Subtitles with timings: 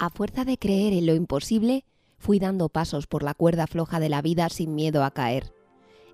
[0.00, 1.84] A fuerza de creer en lo imposible,
[2.18, 5.52] fui dando pasos por la cuerda floja de la vida sin miedo a caer.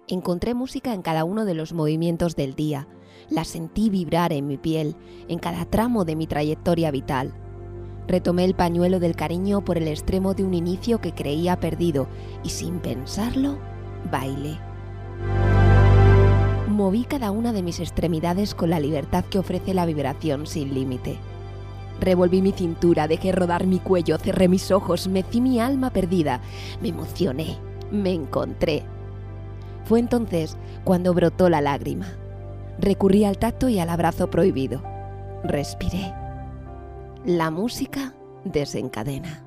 [0.08, 2.88] Encontré música en cada uno de los movimientos del día,
[3.28, 4.96] la sentí vibrar en mi piel,
[5.28, 7.34] en cada tramo de mi trayectoria vital.
[8.08, 12.08] Retomé el pañuelo del cariño por el extremo de un inicio que creía perdido
[12.42, 13.58] y sin pensarlo,
[14.10, 14.58] bailé.
[16.68, 21.18] Moví cada una de mis extremidades con la libertad que ofrece la vibración sin límite.
[22.04, 26.42] Revolví mi cintura, dejé rodar mi cuello, cerré mis ojos, mecí mi alma perdida,
[26.82, 27.56] me emocioné,
[27.90, 28.82] me encontré.
[29.84, 32.06] Fue entonces cuando brotó la lágrima.
[32.78, 34.82] Recurrí al tacto y al abrazo prohibido.
[35.44, 36.12] Respiré.
[37.24, 38.12] La música
[38.44, 39.43] desencadena.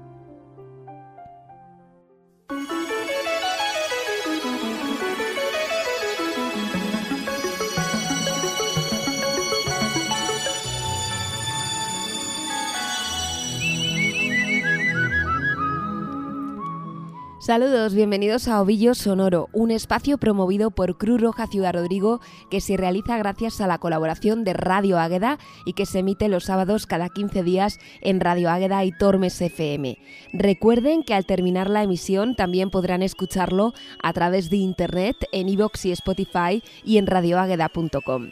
[17.48, 22.20] Saludos, bienvenidos a Ovillo Sonoro, un espacio promovido por Cruz Roja Ciudad Rodrigo
[22.52, 26.44] que se realiza gracias a la colaboración de Radio Águeda y que se emite los
[26.44, 29.98] sábados cada 15 días en Radio Águeda y Tormes FM.
[30.34, 35.86] Recuerden que al terminar la emisión también podrán escucharlo a través de internet en iVoox
[35.86, 38.32] y Spotify y en radioágueda.com.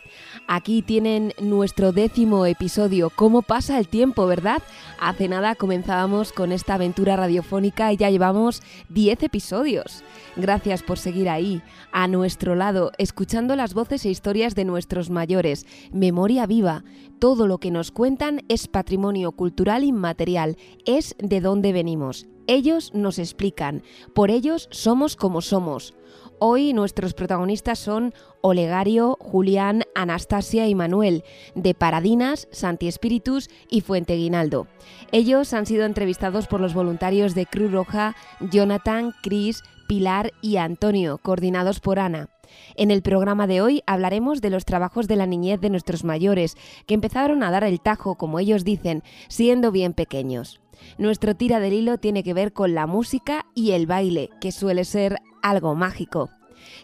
[0.50, 3.10] Aquí tienen nuestro décimo episodio.
[3.16, 4.62] ¿Cómo pasa el tiempo, verdad?
[5.00, 10.04] Hace nada comenzábamos con esta aventura radiofónica y ya llevamos 10 episodios.
[10.36, 11.62] Gracias por seguir ahí,
[11.92, 15.66] a nuestro lado, escuchando las voces e historias de nuestros mayores.
[15.92, 16.84] Memoria viva.
[17.20, 22.28] Todo lo que nos cuentan es patrimonio cultural inmaterial, es de dónde venimos.
[22.48, 23.82] Ellos nos explican,
[24.14, 25.96] por ellos somos como somos.
[26.38, 31.24] Hoy nuestros protagonistas son Olegario, Julián, Anastasia y Manuel,
[31.56, 34.68] de Paradinas, Santi Espíritus y Fuente Guinaldo.
[35.12, 38.16] Ellos han sido entrevistados por los voluntarios de Cruz Roja,
[38.52, 42.30] Jonathan, Cris, Pilar y Antonio, coordinados por Ana.
[42.76, 46.56] En el programa de hoy hablaremos de los trabajos de la niñez de nuestros mayores,
[46.86, 50.60] que empezaron a dar el tajo, como ellos dicen, siendo bien pequeños.
[50.98, 54.86] Nuestro tira del hilo tiene que ver con la música y el baile, que suele
[54.86, 56.30] ser algo mágico.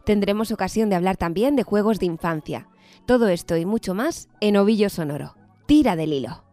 [0.06, 2.68] Tendremos ocasión de hablar también de juegos de infancia.
[3.06, 5.35] Todo esto y mucho más en Ovillo Sonoro.
[5.66, 6.44] Tira del hilo.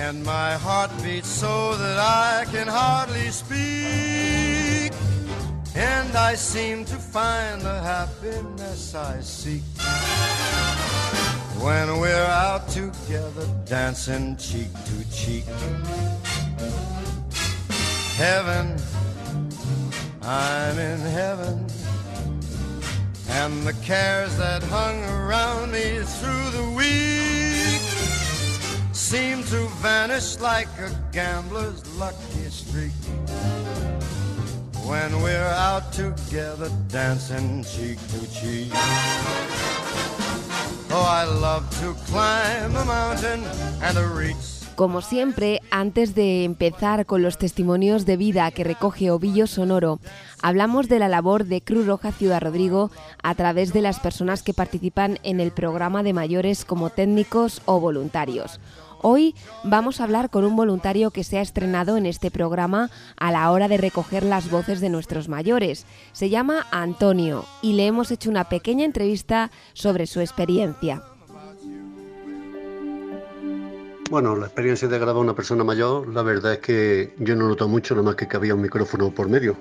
[0.00, 4.92] And my heart beats so that I can hardly speak.
[5.74, 9.62] And I seem to find the happiness I seek
[11.64, 15.44] when we're out together dancing cheek to cheek.
[18.16, 18.66] Heaven,
[20.22, 21.66] I'm in heaven.
[23.28, 27.19] And the cares that hung around me through the week
[29.10, 32.92] seem to vanish like a gambler's lucky streak.
[34.86, 38.70] When we're out together dancing cheek to cheek.
[40.92, 43.42] Oh, I love to climb a mountain
[43.82, 49.10] and a reach Como siempre, antes de empezar con los testimonios de vida que recoge
[49.10, 50.00] Ovillo Sonoro,
[50.40, 52.90] hablamos de la labor de Cruz Roja Ciudad Rodrigo
[53.22, 57.78] a través de las personas que participan en el programa de mayores como técnicos o
[57.78, 58.58] voluntarios.
[59.02, 59.34] Hoy
[59.64, 63.50] vamos a hablar con un voluntario que se ha estrenado en este programa a la
[63.50, 65.86] hora de recoger las voces de nuestros mayores.
[66.12, 71.02] Se llama Antonio y le hemos hecho una pequeña entrevista sobre su experiencia.
[74.10, 77.48] Bueno, la experiencia de grabar a una persona mayor, la verdad es que yo no
[77.48, 79.56] noto mucho, nada más que había un micrófono por medio.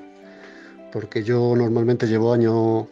[0.92, 2.88] Porque yo normalmente llevo años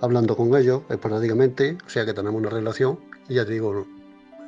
[0.00, 3.86] hablando con ellos, esporádicamente, o sea que tenemos una relación, y ya te digo,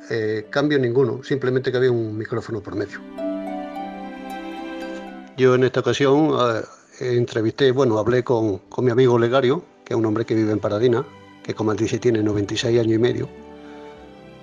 [0.09, 2.99] eh, cambio ninguno, simplemente que había un micrófono por medio.
[5.37, 6.31] Yo en esta ocasión
[6.99, 10.51] eh, entrevisté, bueno, hablé con, con mi amigo Legario, que es un hombre que vive
[10.51, 11.05] en Paradina,
[11.43, 13.29] que como dice tiene 96 años y medio,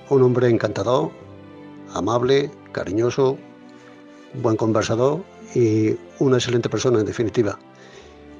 [0.09, 1.11] un hombre encantador,
[1.95, 3.39] amable, cariñoso,
[4.35, 5.23] buen conversador
[5.55, 7.59] y una excelente persona en definitiva.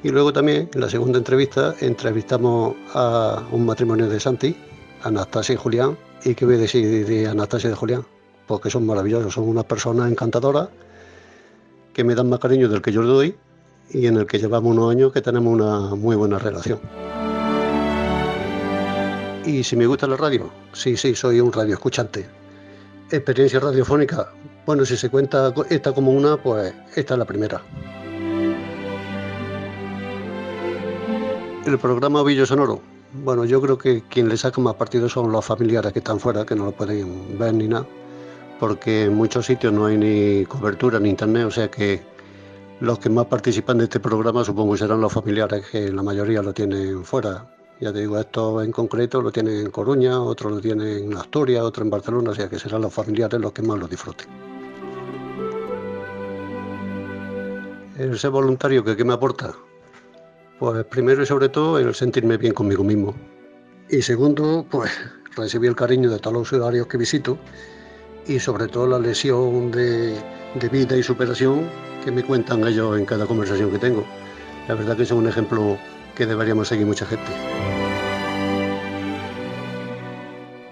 [0.03, 4.57] Y luego también en la segunda entrevista entrevistamos a un matrimonio de Santi,
[5.03, 5.97] Anastasia y Julián.
[6.25, 8.05] ¿Y qué voy a decir de Anastasia y de Julián?
[8.47, 10.69] Porque son maravillosos, son unas personas encantadoras
[11.95, 13.37] que me dan más cariño del que yo le doy
[13.91, 16.79] y en el que llevamos unos años que tenemos una muy buena relación.
[19.47, 22.41] Y si me gusta la radio, sí, sí, soy un radio escuchante
[23.11, 24.33] Experiencia radiofónica.
[24.67, 27.61] Bueno, si se cuenta esta como una, pues esta es la primera.
[31.67, 32.81] El programa Ovillo Sonoro.
[33.13, 36.47] Bueno, yo creo que quien le saca más partido son los familiares que están fuera,
[36.47, 37.85] que no lo pueden ver ni nada,
[38.61, 42.01] porque en muchos sitios no hay ni cobertura ni internet, o sea que
[42.79, 46.55] los que más participan de este programa supongo serán los familiares, que la mayoría lo
[46.55, 47.47] tienen fuera.
[47.81, 51.63] Ya te digo, esto en concreto lo tienen en Coruña, otro lo tienen en Asturias,
[51.63, 54.29] otro en Barcelona, o sea que serán los familiares los que más lo disfruten.
[57.99, 59.53] El ser voluntario, ¿qué, me aporta?
[60.61, 63.15] Pues primero y sobre todo el sentirme bien conmigo mismo.
[63.89, 64.91] Y segundo, pues
[65.35, 67.39] recibir el cariño de todos los usuarios que visito
[68.27, 70.15] y sobre todo la lesión de,
[70.61, 71.67] de vida y superación
[72.05, 74.05] que me cuentan ellos en cada conversación que tengo.
[74.69, 75.79] La verdad que es un ejemplo
[76.15, 77.33] que deberíamos seguir mucha gente.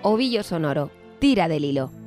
[0.02, 1.97] Ovillo sonoro, tira del hilo.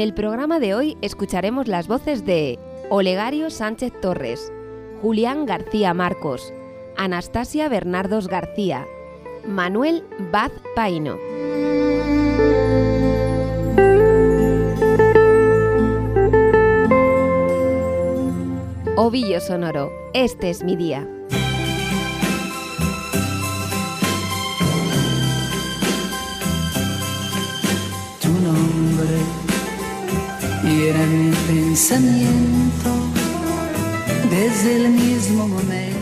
[0.00, 2.58] En el programa de hoy escucharemos las voces de
[2.88, 4.50] Olegario Sánchez Torres,
[5.02, 6.54] Julián García Marcos,
[6.96, 8.86] Anastasia Bernardos García,
[9.46, 10.02] Manuel
[10.32, 11.18] Baz Paino.
[18.96, 21.06] Ovillo Sonoro, este es mi día.
[30.88, 32.90] Era mi pensamiento
[34.30, 35.98] desde el mismo momento.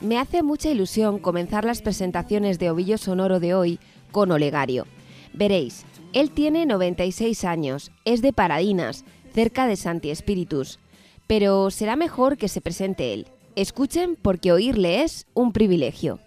[0.00, 3.80] Me hace mucha ilusión comenzar las presentaciones de Ovillo Sonoro de hoy
[4.12, 4.86] con Olegario.
[5.32, 9.04] Veréis, él tiene 96 años, es de Paradinas,
[9.34, 10.78] cerca de Santi Espíritus,
[11.26, 13.26] pero será mejor que se presente él.
[13.54, 16.20] Escuchen porque oírle es un privilegio.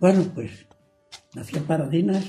[0.00, 0.66] Bueno, pues
[1.34, 2.24] nací en Paradinas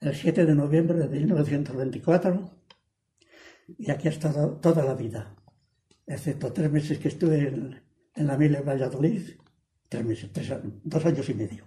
[0.00, 2.59] el 7 de noviembre de 1924
[3.78, 5.34] y aquí he estado toda la vida,
[6.06, 7.80] excepto tres meses que estuve en,
[8.14, 9.22] en la mil en Valladolid,
[9.88, 10.52] tres meses, tres,
[10.84, 11.64] dos años y medio.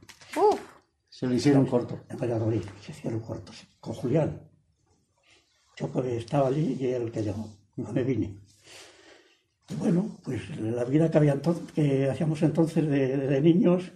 [1.09, 2.01] Se lo hicieron corto.
[2.09, 4.41] En Valladolid, se hicieron cortos, con Julián.
[5.77, 8.37] Yo porque estaba allí y él que llegó, no me vine.
[9.69, 13.91] Y bueno, pues la vida que, había entonces, que hacíamos entonces de, de niños,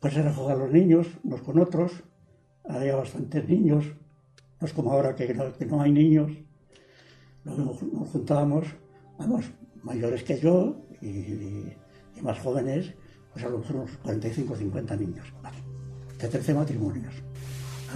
[0.00, 1.92] pues era jugar a los niños, unos con otros.
[2.64, 3.84] Había bastantes niños,
[4.60, 6.32] no es como ahora que no, que no hay niños.
[7.44, 8.66] Luego nos juntábamos,
[9.18, 9.44] vamos,
[9.82, 11.76] mayores que yo y, y-
[12.16, 12.94] y más jóvenes,
[13.32, 15.58] pues a lo mejor unos 45 o 50 niños, vale,
[16.18, 17.14] de 13 matrimonios.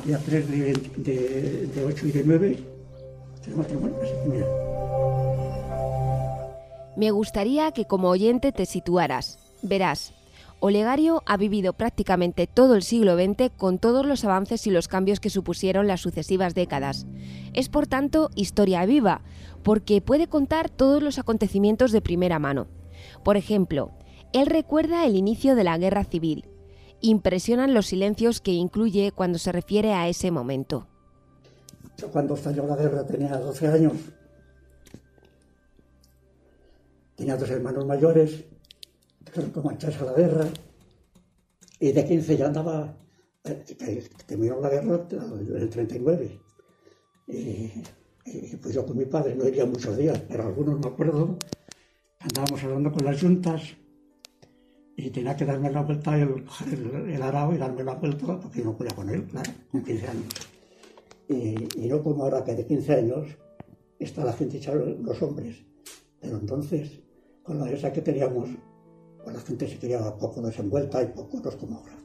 [0.02, 2.58] Había tres de, de, de 8 y de 9,
[3.42, 4.46] tres matrimonios, mira.
[6.96, 9.38] Me gustaría que como oyente te situaras.
[9.62, 10.12] Verás,
[10.60, 15.20] Olegario ha vivido prácticamente todo el siglo XX con todos los avances y los cambios
[15.20, 17.06] que supusieron las sucesivas décadas.
[17.52, 19.22] Es por tanto historia viva,
[19.62, 22.66] porque puede contar todos los acontecimientos de primera mano.
[23.22, 23.92] Por ejemplo,
[24.32, 26.44] él recuerda el inicio de la guerra civil.
[27.00, 30.88] Impresionan los silencios que incluye cuando se refiere a ese momento.
[32.12, 33.92] Cuando estalló la guerra tenía 12 años.
[37.14, 38.44] Tenía dos hermanos mayores,
[39.52, 40.46] como a la guerra.
[41.80, 42.96] Y de 15 ya andaba,
[43.44, 46.40] eh, terminó la guerra en el 39.
[47.28, 47.70] Y,
[48.24, 51.38] y pues yo con mi padre no iría muchos días, pero algunos me acuerdo,
[52.20, 53.76] andábamos hablando con las juntas
[54.96, 58.62] y tenía que darme la vuelta el, el, el arao y darme la vuelta porque
[58.62, 60.34] no podía con él, claro, con 15 años.
[61.28, 63.28] Y, no como ahora que de 15 años
[63.98, 65.64] está la gente hecha los hombres.
[66.20, 67.00] Pero entonces,
[67.42, 68.48] con la esa que teníamos,
[69.30, 71.98] la gente se quería poco desenvuelta y poco no es como ahora.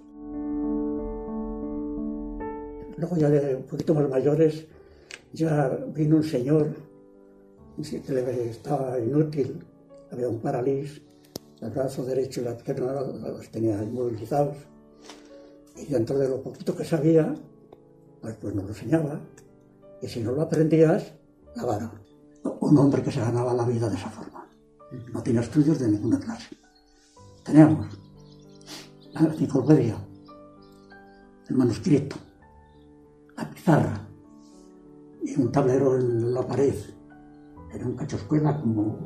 [2.97, 4.65] Luego ya de un poquito más mayores,
[5.33, 6.75] ya vino un señor
[7.81, 9.65] que le estaba inútil,
[10.11, 11.01] había un paralís,
[11.61, 14.57] el brazo derecho y la pierna los tenía inmovilizados.
[15.75, 17.33] Y dentro de lo poquito que sabía,
[18.21, 19.19] pues, pues nos lo enseñaba.
[20.01, 21.13] Y si no lo aprendías,
[21.55, 21.91] la vara.
[22.59, 24.47] Un hombre que se ganaba la vida de esa forma.
[25.11, 26.62] No tenía estudios de ninguna clase.
[27.43, 27.87] Teníamos
[29.13, 29.97] la enciclopedia,
[31.49, 32.15] el manuscrito,
[33.35, 34.07] la pizarra
[35.23, 36.75] y un tablero en la pared.
[37.73, 38.97] Era un cacho escuela como,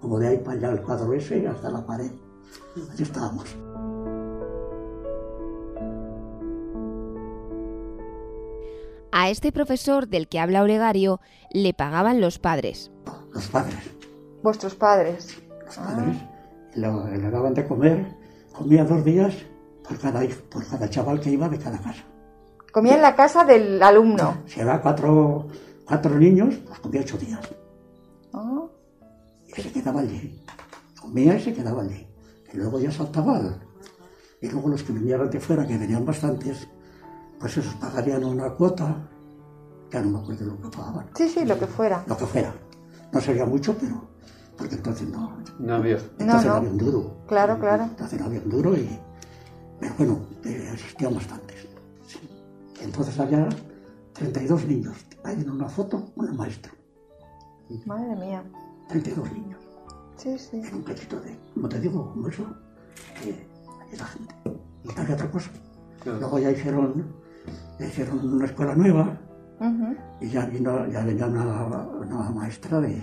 [0.00, 2.10] como de ahí para allá el cuadro ese hasta la pared.
[2.92, 3.56] Allí estábamos.
[9.10, 12.92] A este profesor del que habla Olegario le pagaban los padres.
[13.32, 13.78] Los padres.
[14.42, 15.42] Vuestros padres.
[15.66, 16.16] Los padres.
[16.16, 16.37] Y
[16.76, 18.16] luego le daban de comer,
[18.56, 19.34] comía dos días
[19.86, 20.20] por cada,
[20.50, 22.04] por cada chaval que iba de cada casa.
[22.72, 24.42] Comía en la casa del alumno.
[24.46, 25.46] Si había cuatro,
[25.86, 27.40] cuatro niños, pues comía ocho días.
[28.34, 28.64] Ah,
[29.46, 30.42] Y se quedaba allí.
[31.00, 32.06] Comía y se quedaba allí.
[32.52, 33.36] Y luego ya saltaba.
[33.36, 33.62] al-
[34.40, 36.68] Y luego los que vinieron de fuera, que venían bastantes,
[37.40, 39.08] pues esos pagarían una cuota.
[39.90, 41.06] Ya no me acuerdo lo que pagaban.
[41.16, 42.04] Sí, sí, lo que fuera.
[42.06, 42.52] Lo que fuera.
[43.10, 44.02] No sería mucho, pero.
[44.58, 45.38] Porque entonces no.
[45.58, 45.98] No había.
[46.18, 46.54] Entonces no.
[46.54, 47.16] había un duro.
[47.28, 47.84] Claro, claro.
[47.84, 48.98] Entonces había un duro y.
[49.80, 51.68] Pero bueno, eh, asistían bastantes.
[52.06, 52.18] sí.
[52.82, 53.48] Entonces había
[54.14, 54.96] 32 niños.
[55.24, 56.72] Hay en una foto un maestro.
[57.86, 58.42] Madre mía.
[58.88, 59.60] 32 niños.
[60.16, 60.60] Sí, sí.
[60.60, 62.44] en un cachito de, como te digo, como eso,
[63.96, 64.34] la gente.
[64.82, 65.50] Y había otra cosa.
[66.00, 66.18] Claro.
[66.18, 67.06] Luego ya hicieron,
[67.78, 69.16] ya hicieron una escuela nueva
[70.20, 73.02] y ya vino, ya venía una, una maestra de,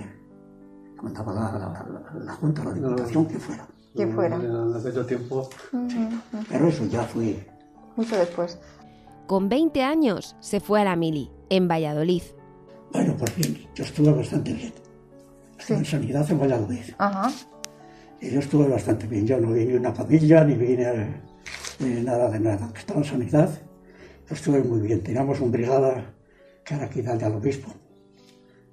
[1.05, 3.67] mandaba la, la, la- la Junta, la Diputación, que fuera.
[3.95, 4.35] Que fuera.
[4.35, 5.49] En aquel tiempo.
[6.49, 7.47] Pero eso ya fue,
[7.95, 8.59] Mucho después.
[9.27, 12.23] Con 20 años se fue a la mili, en Valladolid.
[12.91, 14.73] bueno, por fin, yo estuve bastante bien.
[15.57, 16.83] Estuve en sanidad en Valladolid.
[16.97, 17.31] Ajá.
[18.21, 19.25] Y yo estuve bastante bien.
[19.27, 22.69] Yo no vi ni una familia, ni vi eh, nada de nada.
[22.75, 23.49] Estaba en sanidad,
[24.27, 25.01] yo estuve muy bien.
[25.03, 26.13] Teníamos una brigada
[26.65, 27.71] que era aquí al obispo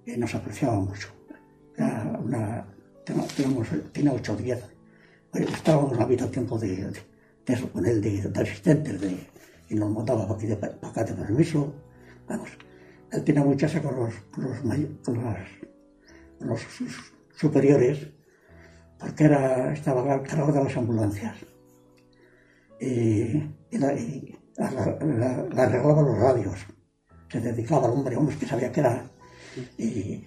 [0.07, 1.09] y nos apreciaba mucho.
[1.77, 2.67] Era una,
[3.05, 4.65] teníamos, tenía 8 o 10.
[5.33, 6.93] Pero estábamos la habitación de, de,
[7.47, 9.27] de de, de asistentes de,
[9.71, 11.73] y nos mandaba para aquí de, para acá de permiso.
[12.29, 12.51] Vamos,
[13.11, 14.59] él tenía muchas con los, con los,
[16.39, 16.61] con los
[17.37, 18.09] superiores
[18.99, 21.37] porque era, estaba al cargo de las ambulancias.
[22.81, 22.87] Y,
[23.71, 26.59] y la- y la- la- la arreglaba los radios.
[27.29, 29.05] Se dedicaba al hombre, hombres que sabía que era.
[29.79, 30.25] Y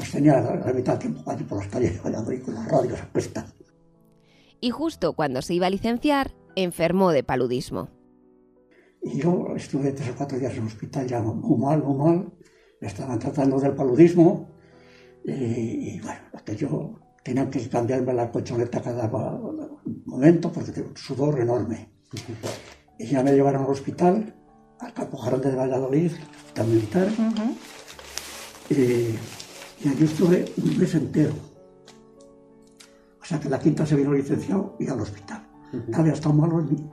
[0.00, 3.00] los tenía la, mitad del tiempo allí por los talleres de Valladolid con los radios
[3.00, 3.46] a cuesta.
[4.60, 7.88] Y justo cuando se iba a licenciar, enfermó de paludismo.
[9.02, 12.32] Y yo estuve tres o cuatro días en el hospital ya muy mal, muy mal.
[12.80, 14.50] Me estaban tratando del paludismo.
[15.24, 19.08] Y, y bueno, que yo tenía que cambiarme la colchoneta cada
[20.06, 21.90] momento porque tenía un sudor enorme.
[22.98, 24.34] Y ya me llevaron al hospital,
[24.78, 27.08] al campo grande de Valladolid, hospital militar.
[28.68, 29.14] Y,
[29.82, 31.32] y allí estuve un mes entero.
[33.20, 35.46] O sea que la quinta se vino licenciado y al hospital.
[35.88, 36.84] No había estado malo ni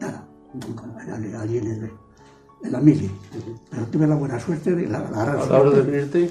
[0.00, 0.26] nada.
[0.54, 0.84] Nunca,
[1.14, 1.92] allí- allí en, el-
[2.64, 3.10] en la mili.
[3.70, 6.30] Pero tuve la buena suerte de la, la gran A la hora de venirte,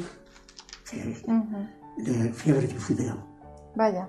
[0.89, 1.57] que- Ujú.
[1.97, 3.15] de fiebre tifoidea.
[3.75, 4.07] Vaya.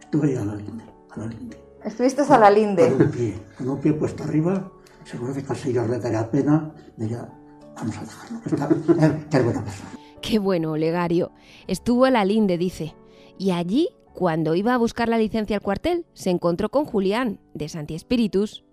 [0.00, 1.56] Estuve ahí a la linde, a la linde.
[1.84, 2.94] Estuviste a la Con linde.
[2.94, 4.70] un pie, con un pie puesto arriba,
[5.04, 7.28] seguro que casi yo le daría pena, diría,
[7.76, 9.90] vamos a dejarlo, que, está, eh, que es buena persona.
[10.22, 11.32] Qué bueno, Olegario.
[11.66, 12.94] Estuvo a la linde, dice.
[13.38, 17.68] Y allí, cuando iba a buscar la licencia al cuartel, se encontró con Julián, de
[17.68, 18.64] Santi Espíritus.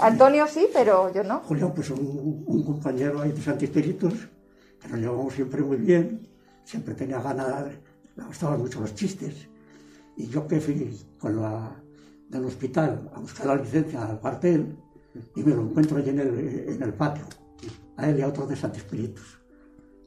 [0.00, 1.40] Antonio sí, pero yo no.
[1.40, 4.28] Julián, pues un, un compañero ahí de Santi Espíritus,
[4.80, 6.28] que nos llevamos siempre muy bien,
[6.64, 7.64] siempre tenía ganas,
[8.16, 9.48] le gustaban mucho los chistes.
[10.16, 11.74] Y yo que fui con la
[12.28, 14.76] del hospital a buscar la licencia al cuartel,
[15.34, 17.24] y me lo encuentro allí en el, en el patio,
[17.96, 19.39] a él y a otro de Santi Espíritus,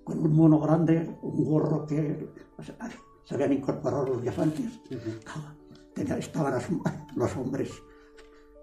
[0.04, 2.30] con un mono grande, un gorro que
[3.26, 4.66] se habían incorporado los días antes.
[5.24, 5.56] Claro,
[5.94, 6.64] tenía- estaban los,
[7.16, 7.70] los hombres.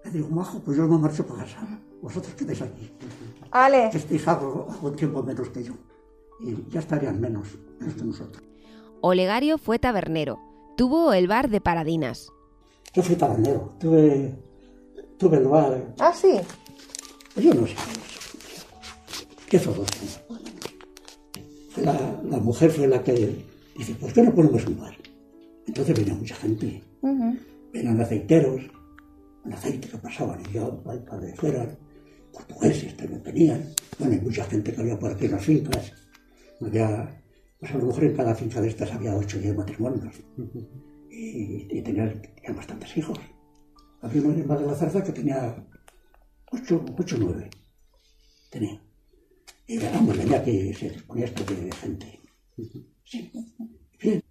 [0.03, 1.79] Le digo, majo, pues yo me marcho para casa.
[2.01, 2.91] Vosotros quedéis aquí.
[3.51, 3.89] Ale.
[3.91, 5.73] Que estéis algo, algún tiempo menos que yo.
[6.39, 7.47] Y ya estarían menos,
[7.79, 8.43] menos que nosotros.
[9.01, 10.39] Olegario fue tabernero.
[10.77, 12.29] Tuvo el bar de Paradinas.
[12.93, 13.73] Yo fui tabernero.
[13.79, 14.35] Tuve,
[15.17, 15.93] tuve el bar.
[15.99, 16.39] Ah, sí.
[17.35, 17.75] Yo no sé.
[19.47, 19.73] ¿Qué fue?
[21.77, 23.45] La, la mujer fue la que
[23.77, 24.95] dice, ¿por qué no ponemos un bar?
[25.65, 26.83] Entonces venía mucha gente.
[27.01, 27.37] Ujú.
[27.71, 28.61] Venían aceiteros,
[29.45, 31.77] un aceite que pasaban y yo, para de fuera,
[32.33, 33.73] portugueses también venían.
[33.97, 35.93] Bueno, y mucha gente que había por aquí en las fincas.
[36.59, 37.21] Había,
[37.59, 40.15] pues a lo mejor en cada finca de estas había ocho o diez matrimonios.
[41.09, 43.17] Y, y tenían, tenían bastantes hijos.
[44.01, 45.55] Había Mar de la Zarza que tenía
[46.51, 47.49] ocho, ocho o nueve.
[48.49, 48.81] Tenía.
[49.71, 52.07] Y vamos, venía que se disponía esto de gente.
[53.09, 53.31] Sí.
[54.01, 54.23] Bien.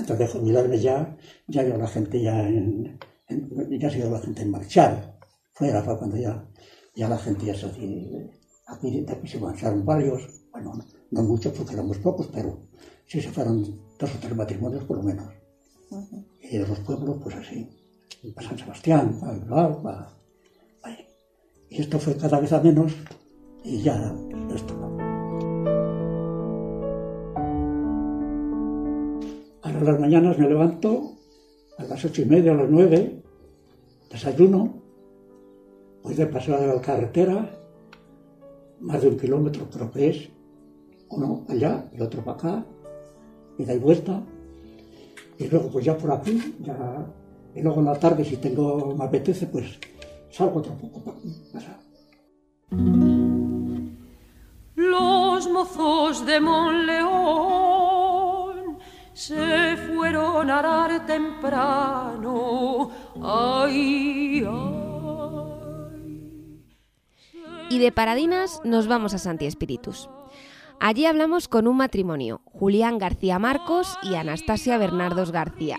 [0.00, 2.98] Antes de jubilarme ya, ya vio la gente ya en,
[3.28, 4.92] en- ya se vio la gente en marchar.
[5.54, 6.34] Fuera fue cuando ya,
[6.96, 7.88] ya la gente ya se hacía,
[8.66, 10.20] aquí, aquí se marcharon varios,
[10.52, 10.72] bueno,
[11.12, 12.48] no, muchos porque éramos pocos, pero
[13.06, 13.62] sí se fueron
[13.98, 15.28] dos o tres matrimonios por lo menos.
[16.40, 17.68] Y de los pueblos, pues así,
[18.34, 20.08] para San Sebastián, para Bilbao, para.
[21.70, 22.92] Y esto fue cada vez a menos
[23.64, 23.96] y ya
[29.82, 31.16] A las mañanas me levanto
[31.76, 33.20] a las ocho y media, a las nueve,
[34.08, 34.74] desayuno,
[36.04, 37.50] voy de paseo de la carretera,
[38.78, 40.28] más de un kilómetro creo que es,
[41.10, 42.66] uno allá y otro para acá,
[43.58, 44.22] y doy vuelta,
[45.36, 47.04] y luego pues ya por aquí, ya,
[47.52, 49.80] y luego en la tarde si tengo, me apetece, pues
[50.30, 51.42] salgo otro poco para aquí,
[54.76, 57.61] Los mozos de Monleón
[59.26, 62.90] se fueron a arar temprano.
[67.70, 70.10] Y de Paradinas nos vamos a Santi Espíritus.
[70.80, 75.78] Allí hablamos con un matrimonio, Julián García Marcos y Anastasia Bernardos García.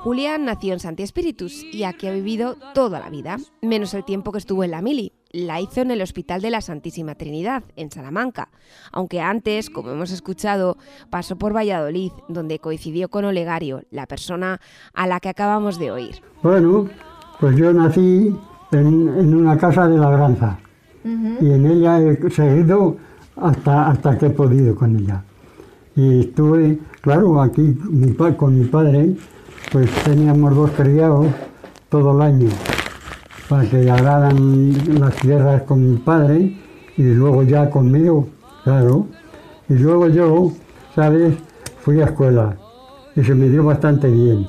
[0.00, 4.32] Julián nació en Santi Espíritus y aquí ha vivido toda la vida, menos el tiempo
[4.32, 5.12] que estuvo en la Mili.
[5.34, 8.50] La hizo en el Hospital de la Santísima Trinidad, en Salamanca,
[8.92, 10.76] aunque antes, como hemos escuchado,
[11.10, 14.60] pasó por Valladolid, donde coincidió con Olegario, la persona
[14.92, 16.22] a la que acabamos de oír.
[16.40, 16.88] Bueno,
[17.40, 18.32] pues yo nací
[18.70, 20.56] en, en una casa de labranza
[21.02, 22.96] y en ella he seguido
[23.34, 25.24] hasta, hasta que he podido con ella.
[25.96, 29.16] Y estuve, claro, aquí mi con mi padre,
[29.72, 31.26] pues teníamos dos criados
[31.88, 32.50] todo el año
[33.48, 36.56] para que araran las tierras con mi padre
[36.96, 38.28] y luego ya conmigo,
[38.64, 39.06] claro.
[39.68, 40.52] Y luego yo,
[40.94, 41.34] ¿sabes?
[41.80, 42.56] Fui a escuela
[43.14, 44.46] y se me dio bastante bien.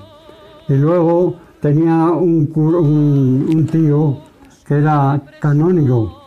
[0.70, 4.18] Y luego tenía un, un, un tío
[4.66, 6.18] que era canónigo,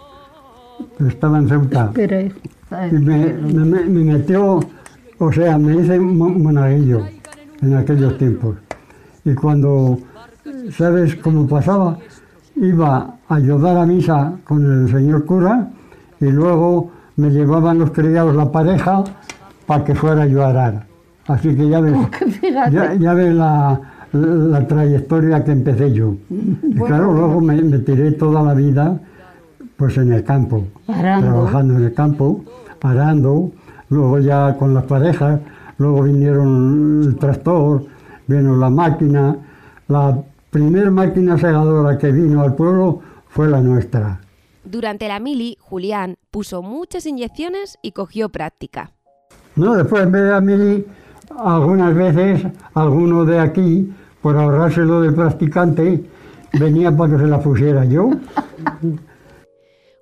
[1.06, 1.90] estaba en Ceuta.
[2.92, 4.60] Y me, me- me- me metió,
[5.18, 7.02] o sea, me hice mo- monaguillo
[7.62, 8.56] en aquellos tiempos.
[9.25, 9.98] Y cuando,
[10.70, 11.98] ¿sabes cómo pasaba?
[12.60, 15.68] Iba a ayudar a misa con el señor cura
[16.20, 19.04] y luego me llevaban los criados la pareja
[19.66, 20.87] para que fuera yo a arar.
[21.26, 21.94] Así que ya ves,
[22.70, 23.80] ya, ya ves la,
[24.12, 26.14] la trayectoria que empecé yo.
[26.30, 28.98] Y claro, luego me, me tiré toda la vida
[29.76, 32.44] pues en el campo, trabajando en el campo,
[32.83, 33.52] arando,
[33.90, 35.38] luego ya con las parejas,
[35.78, 37.85] luego vinieron el tractor,
[38.26, 39.37] vino la máquina,
[39.87, 40.18] la
[40.50, 44.20] primer máquina segadora que vino al pueblo fue la nuestra.
[44.64, 48.92] Durante la mili, Julián puso muchas inyecciones y cogió práctica.
[49.56, 50.84] No, después en vez de a mí,
[51.37, 56.04] algunas veces alguno de aquí, por ahorrárselo de practicante,
[56.58, 58.11] venía para que se la pusiera yo.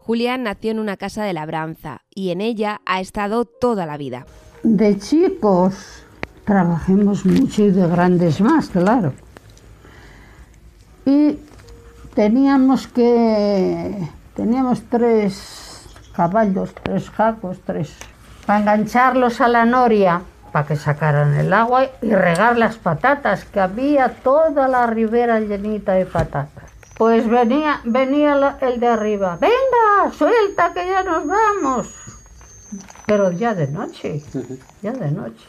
[0.00, 4.26] Julián nació en una casa de labranza y en ella ha estado toda la vida.
[4.62, 6.04] De chicos
[6.44, 9.12] trabajemos mucho y de grandes más, claro.
[11.06, 11.38] Y
[12.14, 17.96] teníamos que teníamos tres caballos, tres jacos, tres
[18.44, 23.60] para engancharlos a la noria para que sacaran el agua y regar las patatas, que
[23.60, 26.64] había toda la ribera llenita de patatas.
[26.96, 31.94] Pues venía, venía el de arriba, venga, suelta que ya nos vamos.
[33.04, 34.22] Pero ya de noche,
[34.80, 35.44] ya de noche.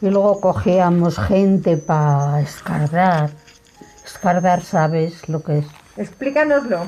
[0.00, 3.30] Y luego cogíamos gente para escardar.
[4.20, 5.66] Escardar, ¿sabes lo que es?
[5.96, 6.80] Explícanoslo.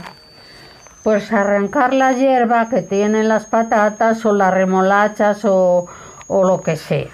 [1.02, 5.86] Pues arrancar la hierba que tienen las patatas o las remolachas o,
[6.26, 7.08] o lo que sea.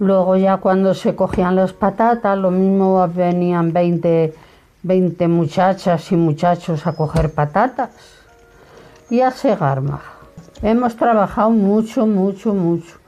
[0.00, 4.34] Luego ya cuando se cogían las patatas, lo mismo venían 20,
[4.82, 7.90] 20 muchachas y muchachos a coger patatas
[9.08, 10.14] y a segar maja.
[10.62, 13.05] Hemos trabajado mucho, mucho, mucho.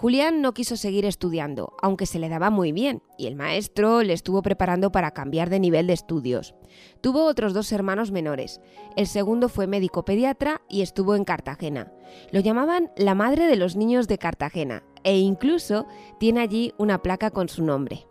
[0.00, 4.12] Julián no quiso seguir estudiando, aunque se le daba muy bien, y el maestro le
[4.12, 6.54] estuvo preparando para cambiar de nivel de estudios.
[7.00, 8.60] Tuvo otros dos hermanos menores.
[8.94, 11.88] El segundo fue médico pediatra y estuvo en Cartagena.
[12.30, 15.86] Lo llamaban la madre de los niños de Cartagena, e incluso
[16.20, 18.06] tiene allí una placa con su nombre.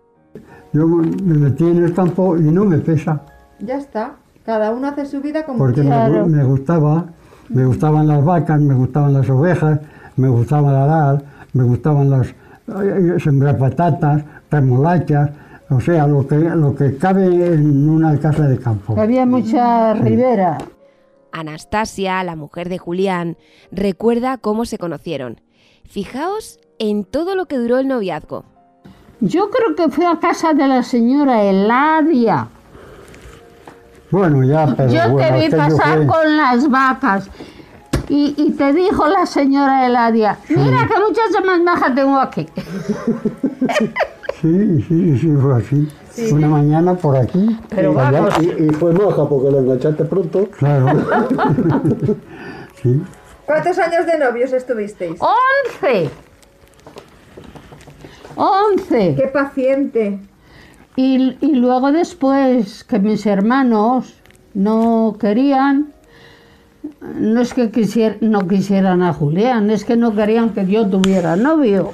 [0.73, 3.23] Yo me metí en el campo y no me pesa,
[3.59, 4.17] Ya está.
[4.43, 7.05] Cada uno hace su vida como porque me, me gustaba,
[7.47, 9.79] me gustaban las vacas, me gustaban las ovejas,
[10.17, 15.29] me gustaba la arar, me gustaban las eh, sembrar patatas, remolachas,
[15.69, 18.99] o sea, lo que, lo que cabe en una casa de campo.
[18.99, 20.57] Había mucha ribera.
[21.31, 23.37] Anastasia, la mujer de Julián,
[23.71, 25.41] recuerda cómo se conocieron.
[25.83, 28.45] Fijaos en todo lo que duró el noviazgo.
[29.19, 32.47] Yo creo que fue a casa de la señora Eladia.
[34.09, 37.29] Bueno, ya, pero Yo bueno, te vi pasar fue- con las vacas
[38.09, 42.47] y, y te dijo la señora Eladia, mira qué muchacha más maja tengo aquí.
[44.41, 45.87] Sí, sí, sí, fue así.
[46.31, 47.59] Una mañana por aquí.
[47.69, 48.37] Pero allá, vamos.
[48.41, 50.47] Y, y fue moja porque la enganchaste pronto.
[50.57, 50.87] Claro.
[52.81, 53.01] sí.
[53.45, 55.19] ¿Cuántos años de novios estuvisteis?
[55.21, 56.09] ¡Once!
[58.35, 59.15] ¡Once!
[59.15, 60.19] ¡Qué paciente!
[60.95, 64.15] Y, y luego después que mis hermanos
[64.53, 65.93] no querían,
[67.15, 71.35] no es que quisier- no quisieran a Julián, es que no querían que yo tuviera
[71.35, 71.91] novio.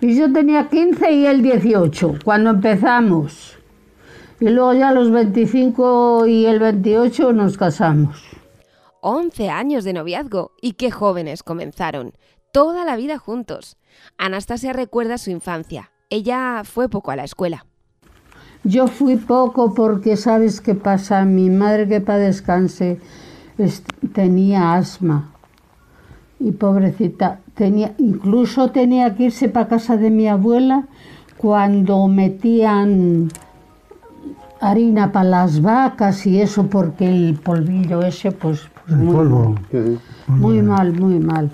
[0.00, 3.56] Y yo tenía 15 y él 18 cuando empezamos.
[4.40, 8.22] Y luego ya a los 25 y el 28 nos casamos.
[9.00, 12.12] 11 años de noviazgo y qué jóvenes comenzaron.
[12.52, 13.76] Toda la vida juntos.
[14.16, 15.90] Anastasia recuerda su infancia.
[16.10, 17.66] Ella fue poco a la escuela.
[18.64, 21.24] Yo fui poco porque, ¿sabes qué pasa?
[21.24, 23.00] Mi madre, que para descanse, es-
[24.12, 25.30] tenía asma.
[26.40, 30.84] Y pobrecita, tenía, incluso tenía que irse para casa de mi abuela
[31.36, 33.28] cuando metían
[34.60, 39.54] harina para las vacas y eso, porque el polvillo ese, pues, pues El muy, polvo.
[40.26, 41.50] muy mal, muy mal.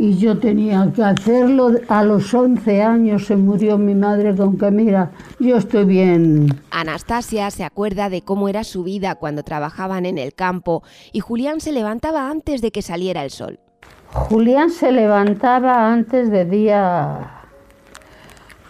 [0.00, 1.72] Y yo tenía que hacerlo.
[1.88, 6.60] A los 11 años se murió mi madre con que, mira, yo estoy bien.
[6.70, 11.60] Anastasia se acuerda de cómo era su vida cuando trabajaban en el campo y Julián
[11.60, 13.58] se levantaba antes de que saliera el sol.
[14.12, 17.32] Julián se levantaba antes de día.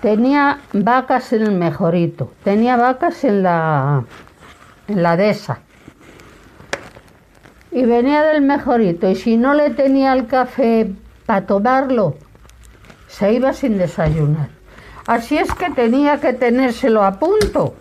[0.00, 4.04] Tenía vacas en el mejorito, tenía vacas en la,
[4.86, 5.60] en la dehesa.
[7.70, 10.90] Y venía del mejorito, y si no le tenía el café
[11.28, 12.14] para tomarlo,
[13.06, 14.48] se iba sin desayunar.
[15.06, 17.74] Así es que tenía que tenérselo a punto.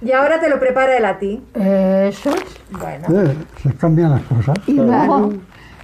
[0.00, 1.42] Y ahora te lo prepara él a ti.
[1.54, 2.44] Eso es.
[2.70, 3.06] Bueno.
[3.30, 4.56] Eh, se cambian las cosas.
[4.66, 5.34] Y luego,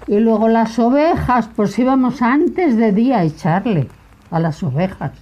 [0.07, 3.87] y luego las ovejas, pues íbamos antes de día a echarle
[4.31, 5.12] a las ovejas.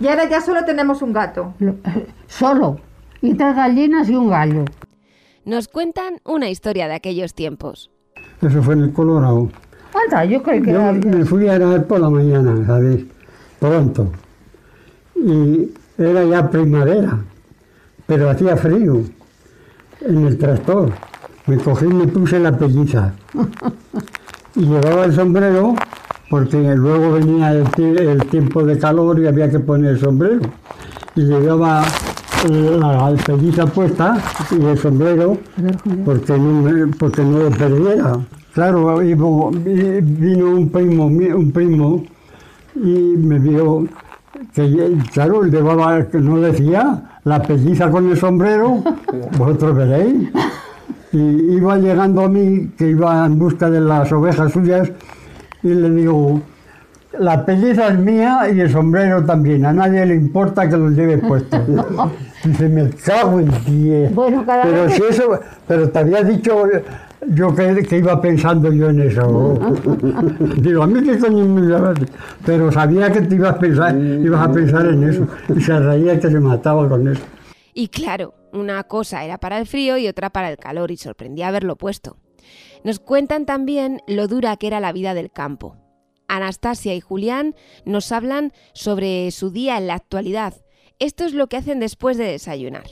[0.00, 1.52] Y ahora ya solo tenemos un gato.
[1.58, 1.74] Lo-
[2.26, 2.80] Solo.
[3.20, 4.64] Y tres gallinas y un gallo.
[5.44, 7.90] Nos cuentan una historia de aquellos tiempos.
[8.40, 9.50] Eso fue en el Colorado.
[10.04, 13.04] Anda, yo creo que Yo era- me fui a nadar por la mañana, ¿sabes?
[13.58, 14.10] Pronto.
[15.14, 17.18] Y era ya primavera,
[18.06, 19.00] pero hacía frío
[20.02, 20.90] en el tractor.
[21.46, 23.12] Me cogí y me puse la pelliza.
[24.54, 25.74] Y llevaba el sombrero
[26.28, 27.66] porque luego venía el,
[27.98, 30.40] el tiempo de calor y había que poner el sombrero.
[31.14, 31.84] Y llevaba
[32.48, 34.16] la pelliza puesta
[34.50, 35.36] y el sombrero
[36.04, 38.18] porque no, me- porque no lo perdiera.
[38.54, 42.04] Claro, vino un primo, un primo
[42.74, 43.86] y me vio
[44.54, 48.82] que, claro, él llevaba, que no decía, la pelliza con el sombrero,
[49.38, 50.28] vosotros veréis.
[51.12, 51.18] Y
[51.56, 54.90] iba llegando a mí, que iba en busca de las ovejas suyas,
[55.62, 56.40] y le digo,
[57.18, 61.18] la pelliza es mía y el sombrero también, a nadie le importa que lo lleve
[61.18, 61.58] puesto.
[62.44, 64.14] Dice, me cago en diez.
[64.14, 66.64] Bueno, cada pero vez si eso, pero te había dicho
[67.28, 69.58] yo que, que iba pensando yo en eso.
[70.56, 71.98] Digo, a mí qué coño me llamas?
[72.44, 75.26] Pero sabía que te ibas a pensar, ibas a pensar en eso.
[75.54, 77.22] Y se reía que se mataba con eso.
[77.74, 81.48] Y claro, una cosa era para el frío y otra para el calor y sorprendía
[81.48, 82.16] haberlo puesto.
[82.84, 85.76] Nos cuentan también lo dura que era la vida del campo.
[86.28, 90.54] Anastasia y Julián nos hablan sobre su día en la actualidad.
[90.98, 92.84] Esto es lo que hacen después de desayunar.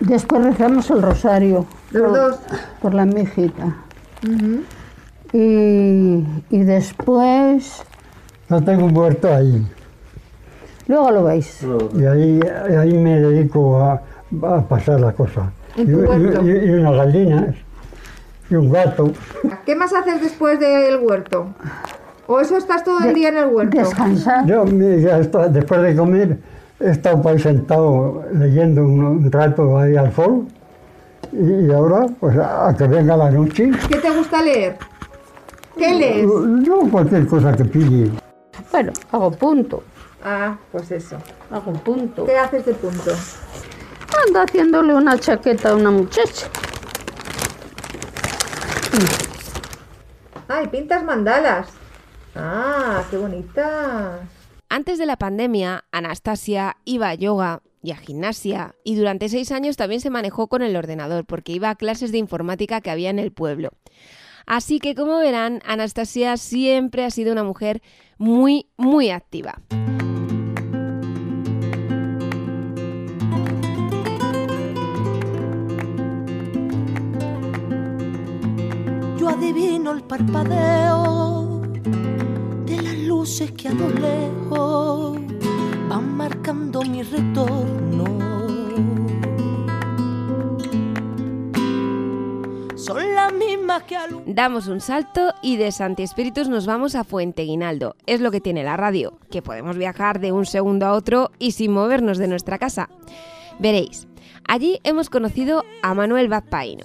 [0.00, 1.66] Después rezamos el rosario.
[1.90, 2.36] Los por, dos.
[2.82, 3.76] Por la mijita.
[5.32, 7.82] y, y después,
[8.48, 9.66] Yo tengo un huerto ahí.
[10.86, 11.62] luego lo veis.
[11.98, 12.40] Y ahí,
[12.78, 14.02] ahí me dedico a,
[14.42, 15.50] a pasar la cosa.
[15.76, 17.54] Y unas gallinas
[18.48, 19.12] y un gato.
[19.64, 21.54] ¿Qué más haces después del huerto?
[22.28, 23.78] ¿O eso estás todo el día en el huerto?
[23.78, 24.44] Descansar.
[24.46, 26.38] Yo esto- después de comer
[26.80, 30.46] he estado ahí sentado leyendo un, un rato ahí al sol
[31.32, 34.76] y, y ahora pues a, a que venga la noche ¿Qué te gusta leer?
[35.78, 36.26] ¿Qué lees?
[36.62, 38.10] yo cualquier cosa que pille.
[38.72, 39.82] Bueno, hago punto.
[40.24, 41.16] Ah, pues eso.
[41.50, 42.24] Hago punto.
[42.24, 43.10] ¿Qué haces de punto?
[44.26, 46.46] Ando haciéndole una chaqueta a una muchacha.
[50.48, 51.68] Ay, pintas mandalas.
[52.36, 54.20] Ah, qué bonitas.
[54.68, 59.76] Antes de la pandemia, Anastasia iba a yoga y a gimnasia y durante seis años
[59.76, 63.18] también se manejó con el ordenador porque iba a clases de informática que había en
[63.18, 63.70] el pueblo.
[64.44, 67.80] Así que como verán, Anastasia siempre ha sido una mujer
[68.18, 69.60] muy, muy activa.
[79.18, 81.35] Yo adivino el parpadeo
[83.26, 85.18] que lejos
[86.16, 88.04] marcando mi retorno.
[92.76, 92.98] Son
[93.88, 94.34] que alumbran.
[94.36, 97.96] Damos un salto y de Santi Espíritus nos vamos a Fuente Guinaldo.
[98.06, 101.50] Es lo que tiene la radio, que podemos viajar de un segundo a otro y
[101.50, 102.88] sin movernos de nuestra casa.
[103.58, 104.06] Veréis,
[104.46, 106.84] allí hemos conocido a Manuel Bazpaino.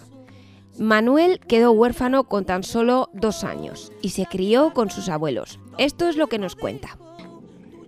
[0.79, 5.60] Manuel quedó huérfano con tan solo dos años y se crió con sus abuelos.
[5.77, 6.97] Esto es lo que nos cuenta.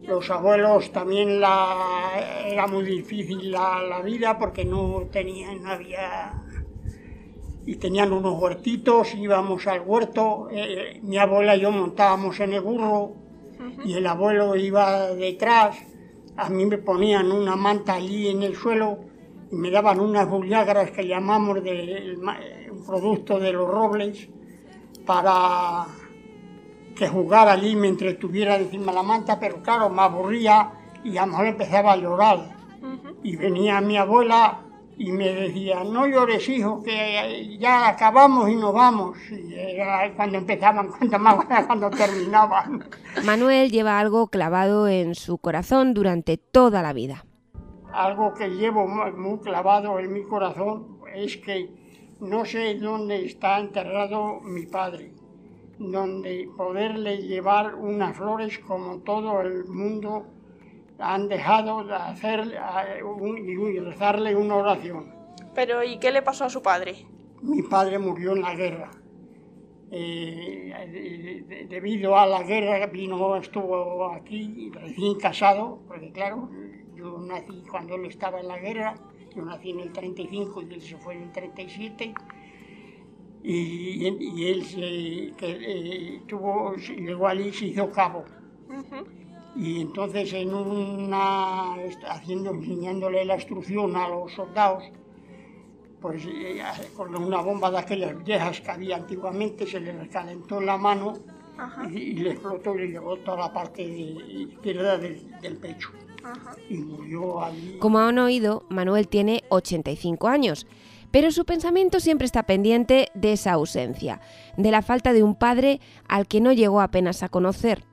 [0.01, 6.43] Los abuelos también la, era muy difícil la, la vida porque no tenían, no había
[7.65, 12.61] y tenían unos huertitos, íbamos al huerto, eh, mi abuela y yo montábamos en el
[12.61, 13.13] burro
[13.85, 15.77] y el abuelo iba detrás,
[16.35, 18.99] a mí me ponían una manta allí en el suelo
[19.51, 22.17] y me daban unas bullagras que llamamos de,
[22.71, 24.27] un producto de los robles
[25.05, 25.85] para
[26.95, 30.71] que jugara allí me entretuviera encima de la manta, pero claro, me aburría
[31.03, 32.55] y a lo mejor empezaba a llorar.
[33.23, 34.59] Y venía mi abuela
[34.97, 39.17] y me decía, no llores hijo, que ya acabamos y nos vamos.
[39.31, 42.83] Y era cuando empezaban, cuando, más, cuando terminaban.
[43.25, 47.25] Manuel lleva algo clavado en su corazón durante toda la vida.
[47.91, 51.69] Algo que llevo muy clavado en mi corazón es que
[52.19, 55.11] no sé dónde está enterrado mi padre,
[55.91, 60.25] donde poderle llevar unas flores como todo el mundo
[60.99, 62.53] han dejado de hacer
[63.45, 65.13] y rezarle una oración.
[65.53, 67.05] Pero ¿y qué le pasó a su padre?
[67.41, 68.91] Mi padre murió en la guerra.
[69.91, 76.49] Eh, debido a la guerra vino, estuvo aquí recién casado, porque claro,
[76.95, 78.95] yo nací cuando él estaba en la guerra,
[79.35, 82.13] yo nací en el 35 y él se fue en el 37
[83.43, 88.23] y, y él se, que, eh, tuvo, llegó allí y se hizo cabo.
[89.55, 91.75] Y entonces en una,
[92.07, 94.83] haciendo, enseñándole la instrucción a los soldados,
[96.01, 96.61] pues eh,
[96.95, 101.13] con una bomba de aquellas viejas que había antiguamente, se le recalentó en la mano
[101.91, 105.89] y, le explotó y le llevó toda la parte izquierda del, pecho.
[106.69, 107.77] Y murió allí.
[107.79, 110.65] Como han oído, Manuel tiene 85 años,
[111.13, 114.19] pero su pensamiento siempre está pendiente de esa ausencia,
[114.57, 117.85] de la falta de un padre al que no llegó apenas a conocer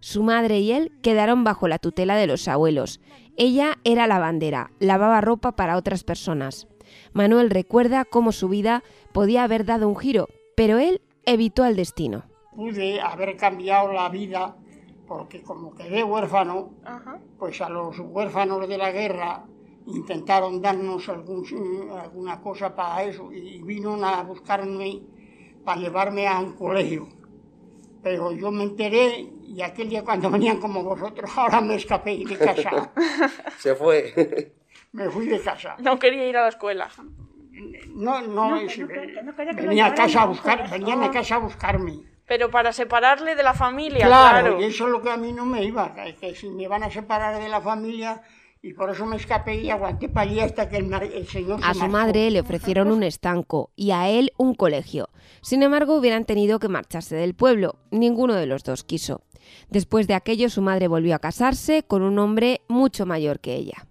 [0.00, 2.98] su madre y él quedaron bajo la tutela de los abuelos.
[3.36, 6.66] Ella era lavandera, lavaba ropa para otras personas.
[7.12, 8.82] Manuel recuerda cómo su vida
[9.12, 12.24] podía haber dado un giro, pero él evitó el destino.
[12.56, 14.56] Pude haber cambiado la vida
[15.06, 16.70] porque como quedé huérfano,
[17.38, 19.44] pues a los huérfanos de la guerra
[19.86, 25.02] intentaron darnos alguna cosa para eso y vino a buscarme
[25.64, 27.08] para llevarme a un colegio.
[28.02, 32.36] Pero yo me enteré y aquel día cuando venían como vosotros, ahora me escapé de
[32.36, 32.92] casa.
[33.58, 34.54] Se fue.
[34.92, 35.76] Me fui de casa.
[35.78, 36.88] No quería ir a la escuela.
[37.94, 38.58] No, no,
[39.56, 42.00] venía a casa a buscar, venían a casa a buscarme.
[42.26, 44.60] Pero para separarle de la familia, claro.
[44.60, 46.90] y eso es lo que a mí no me iba, que si me van a
[46.90, 48.22] separar de la familia,
[48.62, 51.58] y por eso me escapé y aguanté para allí hasta que el, señor...
[51.64, 55.08] a su madre le ofrecieron un estanco y a él un colegio.
[55.40, 57.80] Sin embargo, hubieran tenido que marcharse del pueblo.
[57.90, 59.22] Ninguno de los dos quiso.
[59.68, 63.88] Después de aquello, su madre volvió a casarse con un hombre mucho mayor que ella.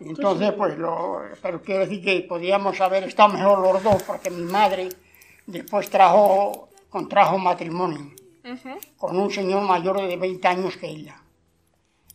[0.00, 4.44] Entonces, pues, lo, pero quiero decir que podíamos haber estado mejor los dos, porque mi
[4.44, 4.88] madre
[5.46, 8.12] después trajo, contrajo matrimonio
[8.96, 11.22] con un señor mayor de 20 años que ella.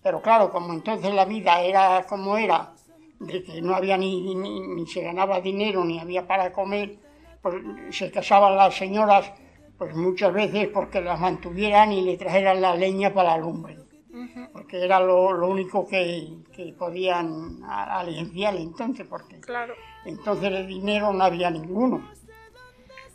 [0.03, 2.73] Pero claro, como entonces la vida era como era,
[3.19, 6.97] de que no había ni, ni, se ganaba dinero, ni había para comer,
[7.41, 7.55] pues
[7.91, 9.31] se casaban las señoras
[9.77, 13.77] pues muchas veces porque las mantuvieran y le trajeran la leña para la lumbre,
[14.51, 19.73] porque era lo, único que, que podían aligenciar entonces, porque claro.
[20.05, 22.07] entonces el dinero no había ninguno.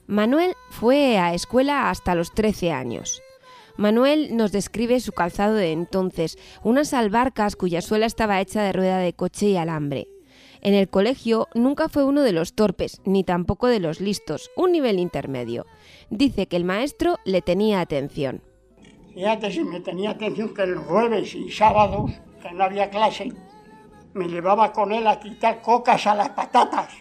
[0.06, 3.22] Manuel fue a escuela hasta los 13 años.
[3.78, 8.98] Manuel nos describe su calzado de entonces, unas albarcas cuya suela estaba hecha de rueda
[8.98, 10.08] de coche y alambre.
[10.60, 14.72] En el colegio nunca fue uno de los torpes, ni tampoco de los listos, un
[14.72, 15.64] nivel intermedio.
[16.10, 18.42] Dice que el maestro le tenía atención.
[19.14, 22.10] Fíjate si me tenía atención que los jueves y sábados,
[22.42, 23.32] que no había clase,
[24.12, 26.92] me llevaba con él a quitar cocas a las patatas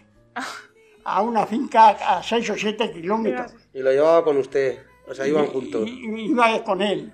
[1.07, 3.53] a una finca a 6 o 7 kilómetros.
[3.73, 4.86] Y lo llevaba con usted.
[5.07, 5.87] O sea, iban juntos.
[5.87, 7.13] iba con él.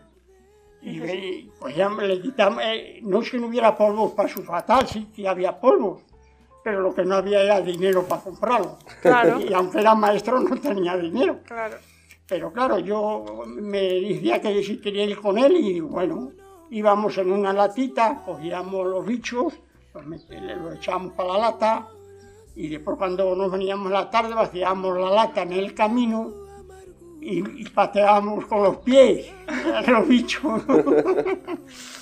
[0.82, 4.86] Y pues ya le quitamos, eh, no es que no hubiera polvos para su fatal,
[4.86, 6.02] sí que había polvos,
[6.62, 8.78] pero lo que no había era dinero para comprarlo.
[9.02, 9.40] Claro.
[9.40, 11.40] Y aunque era maestro no tenía dinero.
[11.46, 11.78] Claro.
[12.28, 16.32] Pero claro, yo me decía que si quería ir con él y bueno,
[16.70, 19.54] íbamos en una latita, cogíamos los bichos,
[19.94, 21.88] los, los echábamos para la lata
[22.56, 26.43] y después cuando nos veníamos la tarde vaciábamos la lata en el camino
[27.24, 30.62] y, y pateábamos con los pies a los bichos.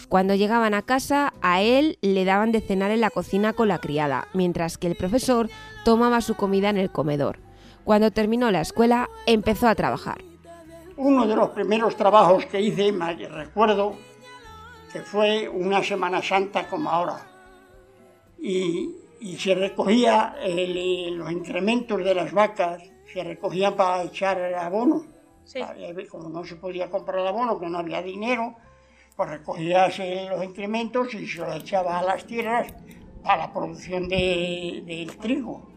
[0.09, 3.79] Cuando llegaban a casa, a él le daban de cenar en la cocina con la
[3.79, 5.49] criada, mientras que el profesor
[5.85, 7.39] tomaba su comida en el comedor.
[7.83, 10.21] Cuando terminó la escuela, empezó a trabajar.
[10.97, 13.95] Uno de los primeros trabajos que hice, me recuerdo,
[14.91, 17.25] que fue una Semana Santa como ahora.
[18.39, 18.89] Y,
[19.21, 25.05] y se recogía el- los incrementos de las vacas, se recogían para echar abono.
[25.77, 28.55] Eh, Como no se podía comprar abono, que no había dinero,
[29.15, 32.73] pues recogías los incrementos y se los echaba a las tierras
[33.23, 35.67] para la producción de- del trigo.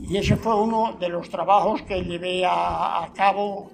[0.00, 3.70] Y ese fue uno de los trabajos que llevé a, a cabo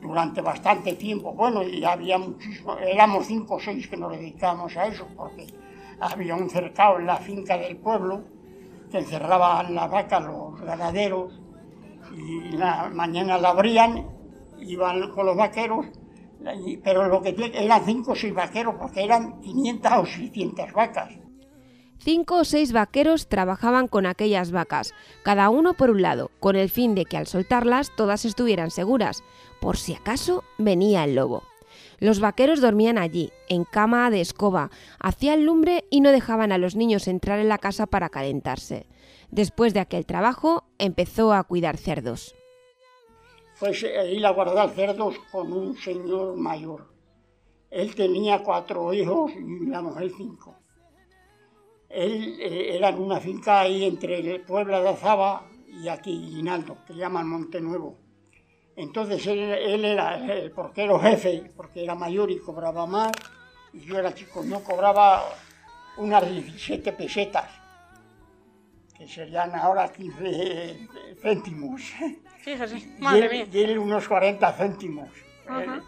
[0.00, 1.32] durante bastante tiempo.
[1.32, 5.46] Bueno, y había muchísimo, éramos cinco o seis que nos dedicábamos a eso, porque
[6.00, 8.22] había un cercado en la finca del pueblo
[8.90, 11.38] que encerraban las vacas los ganaderos
[12.16, 14.06] y la mañana la abrían,
[14.60, 15.86] iban con los vaqueros,
[16.82, 21.12] pero lo que eran cinco o seis vaqueros porque eran 500 o 600 vacas.
[21.98, 26.68] Cinco o seis vaqueros trabajaban con aquellas vacas, cada uno por un lado, con el
[26.68, 29.22] fin de que al soltarlas todas estuvieran seguras,
[29.60, 31.44] por si acaso venía el lobo.
[32.00, 36.74] Los vaqueros dormían allí, en cama de escoba, hacían lumbre y no dejaban a los
[36.74, 38.86] niños entrar en la casa para calentarse.
[39.32, 42.34] Después de aquel trabajo, empezó a cuidar cerdos.
[43.58, 46.92] Pues eh, ir a guardar cerdos con un señor mayor.
[47.70, 50.54] Él tenía cuatro hijos y la mujer cinco.
[51.88, 56.92] Él eh, era en una finca ahí entre Puebla de Azaba y aquí Guinaldo, que
[56.92, 57.96] llaman Monte Nuevo.
[58.76, 59.40] Entonces él,
[59.82, 63.12] era el porquero jefe, porque era mayor y cobraba más,
[63.72, 65.24] y yo era chico, yo cobraba
[65.96, 67.61] unas 17 pesetas,
[69.02, 70.88] que serían ahora 15
[71.20, 71.82] céntimos.
[72.38, 73.80] Fíjese, madre mía.
[73.80, 75.08] unos 40 céntimos.
[75.50, 75.80] Eh,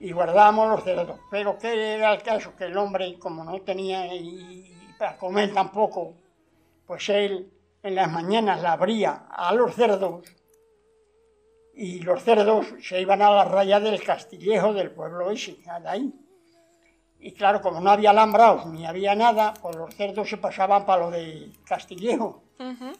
[0.00, 1.20] y guardábamos los cerdos.
[1.30, 2.54] Pero ¿qué era el caso?
[2.56, 6.14] Que el hombre, como no tenía y, y para comer tampoco,
[6.84, 7.48] pues él
[7.82, 10.24] en las mañanas la abría a los cerdos
[11.74, 16.12] y los cerdos se iban a la raya del castillejo del pueblo ese, de ahí.
[17.26, 21.02] Y claro, como no había alambrados ni había nada, pues los cerdos se pasaban para
[21.02, 22.44] lo de castillejo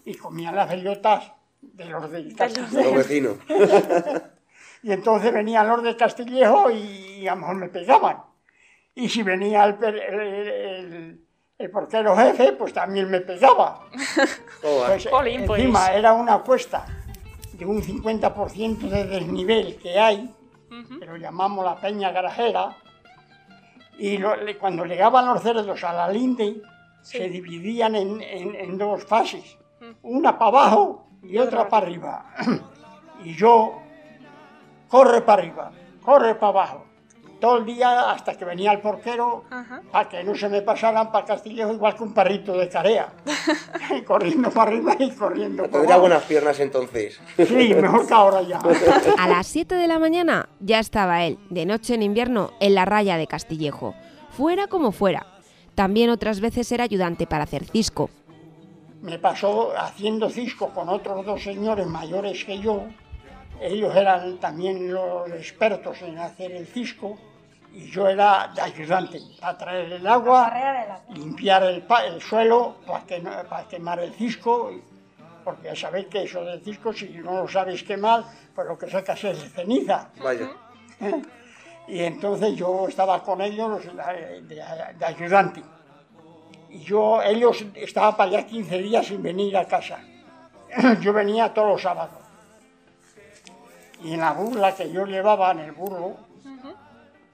[0.05, 1.31] y comían las bellotas
[1.63, 2.83] de los del castillejo.
[2.83, 3.37] Los vecinos.
[4.83, 8.19] Y entonces venían los de Castillejo y a lo mejor me pegaban.
[8.95, 11.21] Y si venía el, el, el-
[11.59, 13.81] el portero jefe, pues también me pegaba.
[14.61, 15.61] Pues, Jolín, pues.
[15.63, 16.85] encima era una cuesta
[17.55, 20.33] de un 50% de desnivel que hay,
[21.01, 22.77] que lo llamamos la peña garajera,
[23.99, 26.61] y lo- le- cuando llegaban los cerdos a la linde,
[27.03, 29.57] se dividían en, en- en dos fases,
[30.03, 32.27] una para abajo y otra para arriba.
[33.25, 33.81] y yo,
[34.89, 35.73] corre para arriba,
[36.05, 36.86] corre para abajo.
[37.41, 39.45] Todo el día hasta que venía el porquero
[39.93, 43.13] para que no se me pasaran para Castillejo igual que un perrito de carea.
[44.07, 47.21] corriendo para arriba y corriendo para Tendría buenas piernas entonces.
[47.37, 48.61] Sí, mejor que ahora ya.
[49.19, 52.85] A las 7 de la mañana ya estaba él, de noche en invierno, en la
[52.85, 53.95] raya de Castillejo,
[54.31, 55.27] fuera como fuera.
[55.75, 58.09] También otras veces era ayudante para hacer cisco.
[59.03, 62.85] me pasó haciendo cisco con otros dos señores mayores que yo.
[63.61, 67.17] Ellos eran también los expertos en hacer el cisco
[67.73, 70.51] y yo era de ayudante para traer el agua,
[71.15, 71.85] limpiar el,
[72.21, 74.71] suelo para, que no- para quemar el cisco,
[75.45, 78.91] porque ya sabéis que eso del cisco, si no lo sabes quemar, pues lo que
[78.91, 80.09] sacas es ceniza.
[80.23, 80.49] Vaya.
[81.89, 84.65] Y entonces yo estaba con ellos de, de-
[84.99, 85.63] de ayudante.
[86.71, 90.01] Y yo, ellos estaban para allá 15 días sin venir a casa.
[91.01, 92.19] Yo venía todos los sábados.
[94.07, 96.17] Y en la burla que yo llevaba, en el burlo,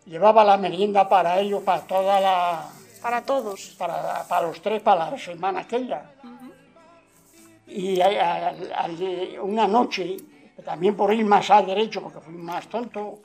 [0.07, 2.69] llevaba la merienda para ellos, para toda la...
[3.03, 3.75] Para todos.
[3.79, 6.11] Para, para los tres, para la semana aquella.
[7.67, 10.17] Y a- a- a- una noche,
[10.65, 13.19] también por ir más a derecho, porque fui más tonto,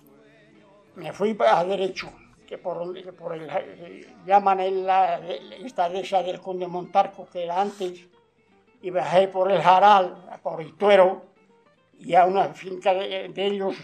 [0.95, 2.10] me fui a derecho,
[2.48, 5.20] que por, que por el, eh, llaman en la,
[5.64, 8.00] esta de esa del Conde Montarco, que era antes,
[8.82, 11.22] y bajé por el Jaral, por Ituero,
[12.00, 13.76] y a una finca de, de ellos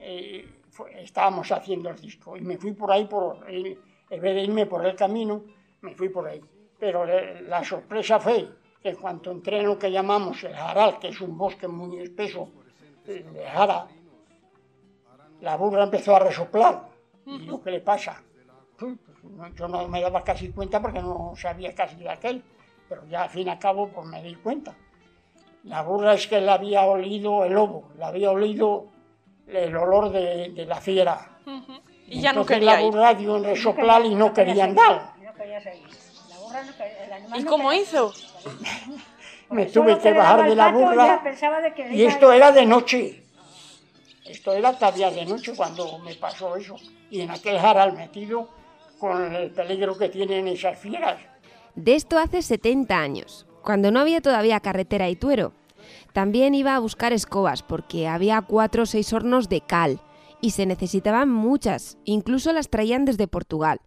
[0.00, 0.48] eh,
[0.96, 2.36] estábamos haciendo el disco.
[2.36, 3.78] Y me fui por ahí, por el-
[4.10, 5.44] en vez de irme por el camino,
[5.80, 6.40] me fui por ahí.
[6.78, 8.48] Pero eh, la sorpresa fue
[8.82, 11.98] que en cuanto entré en lo que llamamos el Jaral, que es un bosque muy
[12.00, 12.48] espeso
[13.06, 13.86] eh, de Jara,
[15.40, 16.88] la burra empezó a resoplar.
[17.26, 18.22] ¿Y lo que le pasa?
[18.76, 18.96] Pues,
[19.54, 22.42] yo no me daba casi cuenta porque no sabía casi de aquel,
[22.88, 24.74] pero ya al fin y al cabo pues me di cuenta.
[25.64, 28.86] La burra es que la había olido el lobo, la había olido
[29.46, 31.38] el olor de, de la fiera.
[32.08, 32.86] Y ya no Entonces quería la ir.
[32.90, 35.12] burra dio en resoplar y no quería andar.
[35.22, 35.86] No quería seguir.
[36.28, 38.12] La burra no quería, el animal ¿Y no cómo quería- hizo?
[39.50, 42.52] Me tuve que le bajar de la burra pensaba de que y iba- esto era
[42.52, 43.22] de noche.
[44.24, 46.76] Esto era todavía de noche cuando me pasó eso.
[47.10, 48.48] Y en aquel jaral metido
[48.98, 51.18] con el peligro que tienen esas fieras.
[51.74, 55.52] De esto hace 70 años, cuando no había todavía carretera y tuero.
[56.12, 60.00] También iba a buscar escobas porque había cuatro o seis hornos de cal
[60.40, 63.80] y se necesitaban muchas, incluso las traían desde Portugal.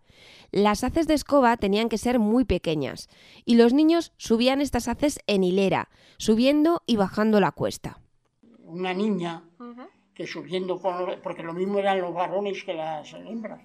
[0.52, 3.10] Las haces de escoba tenían que ser muy pequeñas
[3.44, 8.00] y los niños subían estas haces en hilera, subiendo y bajando la cuesta.
[8.64, 9.44] Una niña
[10.14, 13.62] que subiendo con los- porque lo mismo eran los varones que las hembras.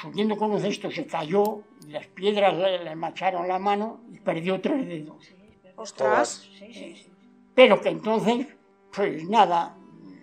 [0.00, 4.18] Subiendo con los cestos se cayó, y las piedras le, le macharon la mano y
[4.18, 5.24] perdió tres dedos.
[5.76, 6.48] Ostras.
[7.54, 8.46] Pero que entonces,
[8.92, 9.76] pues nada,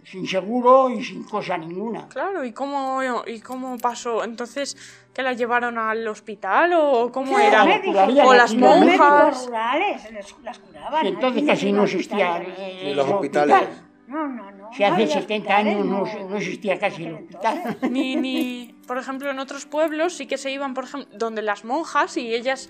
[0.04, 2.08] sin seguro y sin cosa ninguna.
[2.10, 4.24] Claro, ¿y cómo, ¿y cómo pasó?
[4.24, 4.76] Entonces,
[5.14, 7.64] ¿que la llevaron al hospital o cómo Sí, era?
[8.26, 9.46] O las monjas.
[9.46, 11.06] rurales les- las curaban.
[11.06, 12.60] Y entonces casi no iban a existían hospitales.
[12.60, 13.70] eh, los hospitales.
[14.12, 14.70] No, no, no.
[14.74, 17.78] Si hace había 70 años no, no existía casi el hospital.
[17.90, 21.64] Ni, ni, por ejemplo, en otros pueblos sí que se iban, por ejemplo, donde las
[21.64, 22.70] monjas y ellas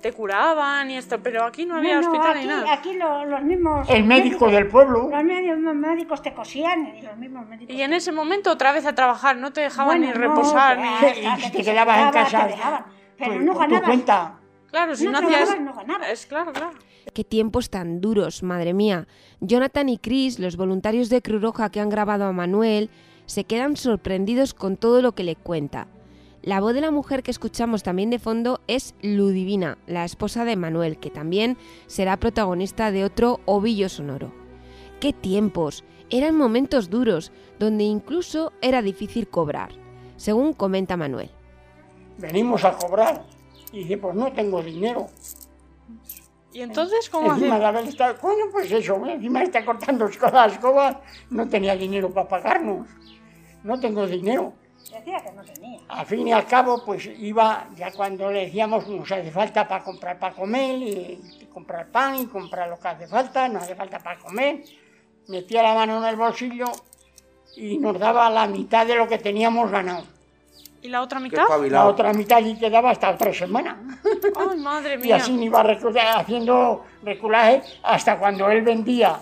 [0.00, 2.72] te curaban y esto, pero aquí no había No, no, hospital aquí, ni nada.
[2.72, 3.90] aquí lo- los mismos...
[3.90, 5.08] El médico del pueblo.
[5.10, 7.74] Los médicos, médicos te cosían y los mismos médicos...
[7.74, 10.78] Y en ese momento otra vez a trabajar, no te dejaban Bueno, ni no, reposar
[10.78, 10.88] ni...
[11.42, 12.84] si te te quedabas en casa, te dejaban.
[13.18, 13.84] Pero pues, no ganabas.
[13.86, 14.34] cuenta.
[14.70, 15.60] Claro, si No no, hacías...
[15.60, 16.08] no ganabas.
[16.10, 16.78] Es claro, claro.
[17.14, 19.08] Qué tiempos tan duros, madre mía.
[19.40, 22.90] Jonathan y Chris, los voluntarios de Cruz Roja que han grabado a Manuel,
[23.26, 25.88] se quedan sorprendidos con todo lo que le cuenta.
[26.42, 30.56] La voz de la mujer que escuchamos también de fondo es Ludivina, la esposa de
[30.56, 31.56] Manuel, que también
[31.86, 34.32] será protagonista de otro ovillo sonoro.
[35.00, 35.84] ¡Qué tiempos!
[36.10, 39.72] Eran momentos duros, donde incluso era difícil cobrar,
[40.16, 41.30] según comenta Manuel.
[42.18, 43.24] Venimos a cobrar.
[43.72, 45.06] Y dice, pues no tengo dinero.
[46.52, 47.58] ¿Y entonces cómo Encima
[48.20, 50.96] coño, pues eso, encima está cortando las escobas,
[51.30, 52.88] no tenía dinero para pagarnos.
[53.62, 54.54] No tengo dinero.
[54.78, 55.80] Decía que no tenía.
[55.88, 59.84] Al fin y al cabo, pues iba, ya cuando le decíamos, nos hace falta para
[59.84, 63.74] comprar para comer, y, y comprar pan y comprar lo que hace falta, nos hace
[63.74, 64.64] falta para comer,
[65.28, 66.66] metía la mano en el bolsillo
[67.56, 70.04] y nos daba la mitad de lo que teníamos ganado.
[70.88, 71.44] ¿Y la otra mitad?
[71.68, 73.76] La otra mitad y quedaba hasta otra semana.
[74.34, 75.16] Ay, madre Y mía.
[75.16, 79.20] así iba recu- haciendo reculaje hasta cuando él vendía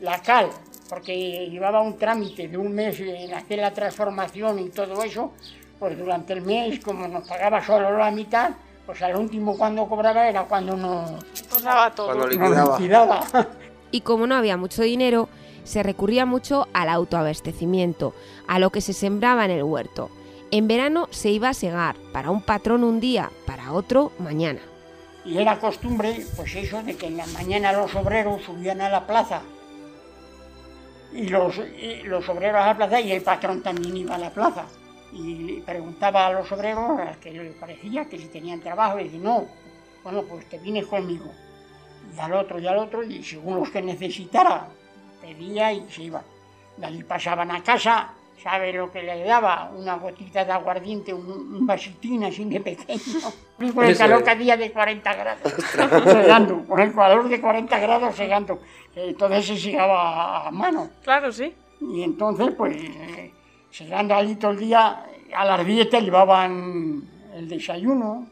[0.00, 0.48] la cal,
[0.88, 5.32] porque llevaba un trámite de un mes en hacer la transformación y todo eso,
[5.78, 8.50] pues durante el mes, como nos pagaba solo la mitad,
[8.84, 12.06] pues al último cuando cobraba era cuando nos, Pues daba todo.
[12.06, 12.76] Cuando nos liquidaba.
[12.78, 13.24] liquidaba.
[13.92, 15.28] Y como no había mucho dinero,
[15.62, 18.14] se recurría mucho al autoabastecimiento,
[18.48, 20.10] a lo que se sembraba en el huerto.
[20.50, 24.60] En verano se iba a segar, para un patrón un día, para otro mañana.
[25.26, 29.06] Y era costumbre, pues eso, de que en la mañana los obreros subían a la
[29.06, 29.42] plaza.
[31.12, 31.60] Y los,
[32.04, 34.64] los obreros a la plaza y el patrón también iba a la plaza.
[35.12, 39.20] Y preguntaba a los obreros, a que le parecía que si tenían trabajo, y decía,
[39.20, 39.46] no,
[40.02, 41.30] bueno, pues te vienes conmigo.
[42.16, 44.68] Y al otro y al otro, y según los que necesitara,
[45.20, 46.22] pedía y se iban.
[46.78, 48.14] De allí pasaban a casa,
[48.48, 49.70] ¿sabe lo que le daba?
[49.76, 53.02] Una gotita de aguardiente, un, un vasitín así de pequeño.
[53.60, 55.52] Y con el calor que hacía de 40 grados,
[56.04, 58.60] segando, con el calor de 40 grados segando.
[58.94, 60.90] Entonces se segaba a mano.
[61.02, 61.52] Claro, sí.
[61.80, 62.76] Y entonces, pues,
[63.70, 67.02] segando allí todo el día, a las 10 te llevaban
[67.34, 68.28] el desayuno,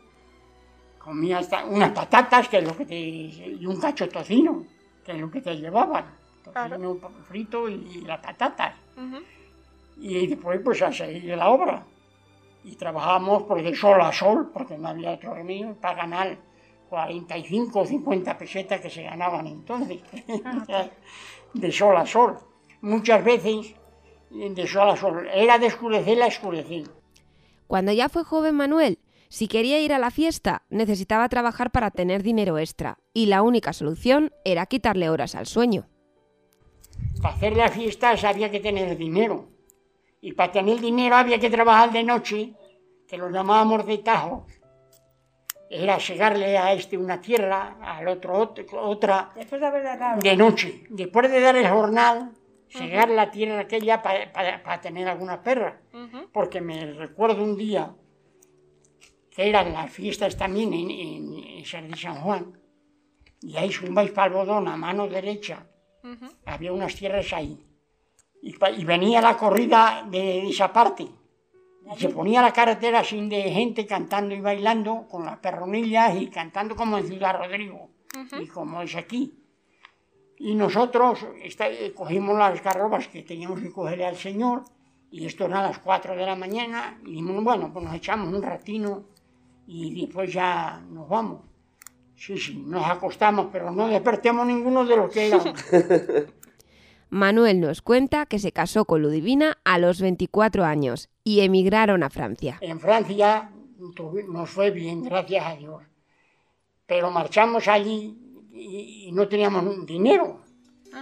[0.99, 4.65] comías hasta unas patatas, que es lo que te, y un cacho de tocino,
[5.05, 6.05] que es lo que te llevaban.
[6.45, 6.99] Tocino
[7.29, 8.75] frito y las patatas.
[8.97, 9.36] Ujú.
[9.99, 11.85] Y después, pues, a seguir de la obra.
[12.65, 16.39] Y trabajábamos pues, de sol a sol, porque no había otro remedio, para ganar
[16.89, 20.01] 45 o 50 pesetas que se ganaban entonces,
[21.55, 22.39] de sol a sol.
[22.81, 23.75] Muchas veces,
[24.31, 25.29] de sol a sol.
[25.33, 26.85] Era de escurecer a escurecer.
[27.67, 32.23] Cuando ya fue joven Manuel, si quería ir a la fiesta, necesitaba trabajar para tener
[32.23, 35.89] dinero extra, y la única solución era quitarle horas al sueño.
[37.21, 39.49] Para hacer las fiestas había que tener dinero.
[40.27, 42.53] Y para tener dinero había que trabajar de noche,
[43.07, 44.45] que lo llamábamos de tajo.
[45.71, 49.31] Era segarle a este una tierra, al otro ot- otra,
[50.21, 50.83] de noche.
[50.91, 52.33] Después de dar el jornal,
[52.69, 55.81] segar la tierra aquella para tener alguna perra.
[56.33, 57.95] Porque me recuerdo un día
[59.31, 62.59] que eran las fiestas también en, en, en San Juan,
[63.43, 65.67] y ahí subáis para Albodón a mano derecha,
[66.47, 67.63] había unas tierras ahí.
[68.43, 71.07] Y, y venía la corrida de, de esa parte.
[71.95, 76.27] Y se ponía la carretera sin de gente cantando y bailando con las perronillas y
[76.29, 77.91] cantando como en Ciudad Rodrigo
[78.43, 79.39] y como es aquí.
[80.39, 84.65] Y nosotros esta- eh, cogimos las garrobas que teníamos que cogerle al Señor
[85.11, 88.35] y esto era a las 4 de la mañana y dijimos, bueno, pues nos echamos
[88.35, 89.05] un ratino
[89.69, 91.43] y después ya nos vamos.
[92.17, 95.55] Sí, sí, nos acostamos, pero no despertemos ninguno de los que éramos.
[97.11, 102.11] Manuel nos cuenta que se casó con Ludivina a los 24 años y emigraron a
[102.11, 102.59] Francia.
[102.61, 103.51] En Francia
[104.29, 105.83] nos fue bien, gracias a Dios.
[106.87, 108.17] Pero marchamos allí
[108.53, 110.41] y, y no teníamos dinero.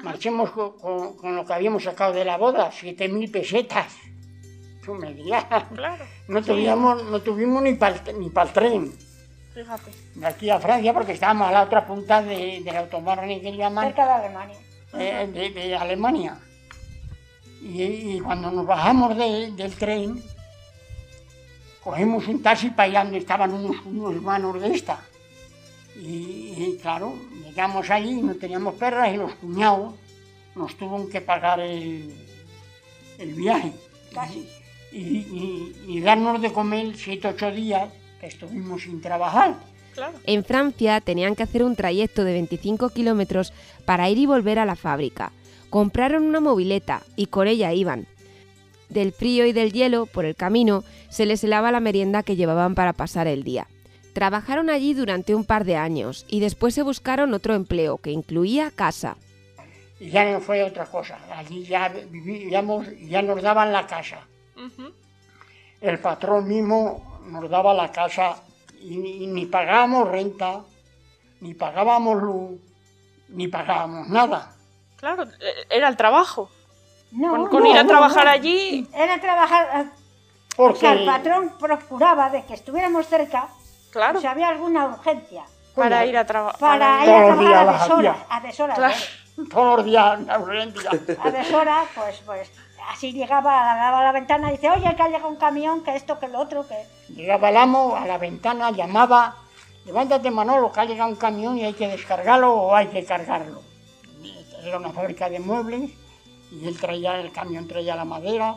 [0.02, 3.94] Marchamos co- con, con lo que habíamos sacado de la boda, siete mil pesetas.
[4.84, 5.46] Tú me dirás.
[6.28, 6.46] No, Sí.
[6.50, 8.92] tuvimos, no tuvimos ni para ni el tren
[9.55, 9.90] Fíjate.
[10.16, 13.86] de aquí a Francia porque estábamos a la otra punta de, del automóvil que llaman
[13.86, 14.57] Cerca de Alemania.
[14.97, 16.38] Eh, de, de Alemania.
[17.62, 20.22] Y, y cuando nos bajamos de- del tren,
[21.82, 25.01] cogimos un taxi para allá donde estaban unos, unos hermanos de esta.
[25.97, 27.14] Y, y, claro,
[27.45, 29.95] llegamos allí y no teníamos perras y los cuñados
[30.55, 32.14] nos tuvieron que pagar el,
[33.18, 33.72] el viaje.
[34.92, 37.88] Y, y- y darnos de comer siete, ocho días
[38.20, 39.57] que estuvimos sin trabajar.
[40.24, 43.53] En Francia tenían que hacer un trayecto de 25 kilómetros
[43.84, 45.32] para ir y volver a la fábrica.
[45.70, 48.07] Compraron una mobileta y con ella iban.
[48.88, 52.74] Del frío y del hielo, por el camino, se les helaba la merienda que llevaban
[52.74, 53.66] para pasar el día.
[54.12, 58.70] Trabajaron allí durante un par de años y después se buscaron otro empleo que incluía
[58.70, 59.16] casa.
[59.99, 61.18] Y ya no fue otra cosa.
[61.34, 64.20] Allí ya vivíamos, ya nos daban la casa.
[65.80, 68.36] El patrón mismo nos daba la casa
[68.85, 70.61] y, ni- y ni pagábamos renta,
[71.41, 72.61] ni pagábamos luz,
[73.28, 74.53] ni pagábamos nada.
[74.97, 76.51] Claro, eh, era el trabajo.
[77.12, 78.30] No, con con no, ir a trabajar no.
[78.30, 78.89] allí.
[78.95, 79.80] Era trabajar.
[79.80, 79.91] eh,
[80.57, 83.49] Porque- O sea, el patrón procuraba de que estuviéramos cerca.
[83.91, 84.20] Claro.
[84.20, 85.45] Si había alguna urgencia.
[85.74, 86.61] Para ir a trabajar.
[86.61, 88.16] Para ir a trabajar a deshoras.
[88.28, 88.78] A deshoras.
[88.78, 89.45] ¿eh?
[89.51, 90.91] Todos los días, una urgencia.
[91.22, 92.51] A deshoras, pues, pues
[92.91, 95.95] así llegaba, daba a la ventana y dice, oye, que ha llegado un camión, que
[95.97, 96.76] esto, que lo otro, que...
[97.14, 99.37] Llegaba el amo a la ventana, llamaba,
[99.85, 103.62] levántate Manolo, que ha llegado un camión y hay que descargarlo o hay que cargarlo.
[104.62, 105.91] Era una fábrica de muebles
[106.51, 108.57] y él traía, el camión traía la madera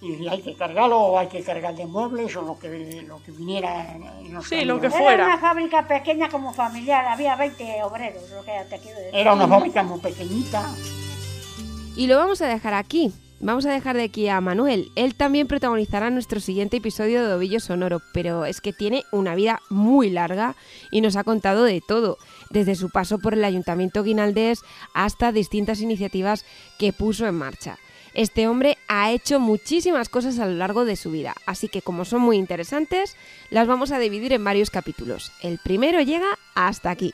[0.00, 3.32] y hay que cargarlo o hay que cargar de muebles o lo que, lo que
[3.32, 4.94] viniera en los camiones.
[4.94, 9.14] Era una fábrica pequeña como familiar, había 20 obreros, lo que te quiero decir.
[9.14, 10.62] Era una fábrica muy pequeñita.
[11.96, 13.12] Y lo vamos a dejar aquí.
[13.44, 14.90] Vamos a dejar de aquí a Manuel.
[14.96, 19.60] Él también protagonizará nuestro siguiente episodio de Ovillo Sonoro, pero es que tiene una vida
[19.68, 20.56] muy larga
[20.90, 22.16] y nos ha contado de todo,
[22.48, 24.62] desde su paso por el Ayuntamiento guinaldés
[24.94, 26.46] hasta distintas iniciativas
[26.78, 27.76] que puso en marcha.
[28.14, 32.06] Este hombre ha hecho muchísimas cosas a lo largo de su vida, así que como
[32.06, 33.14] son muy interesantes,
[33.50, 35.32] las vamos a dividir en varios capítulos.
[35.42, 37.12] El primero llega hasta aquí.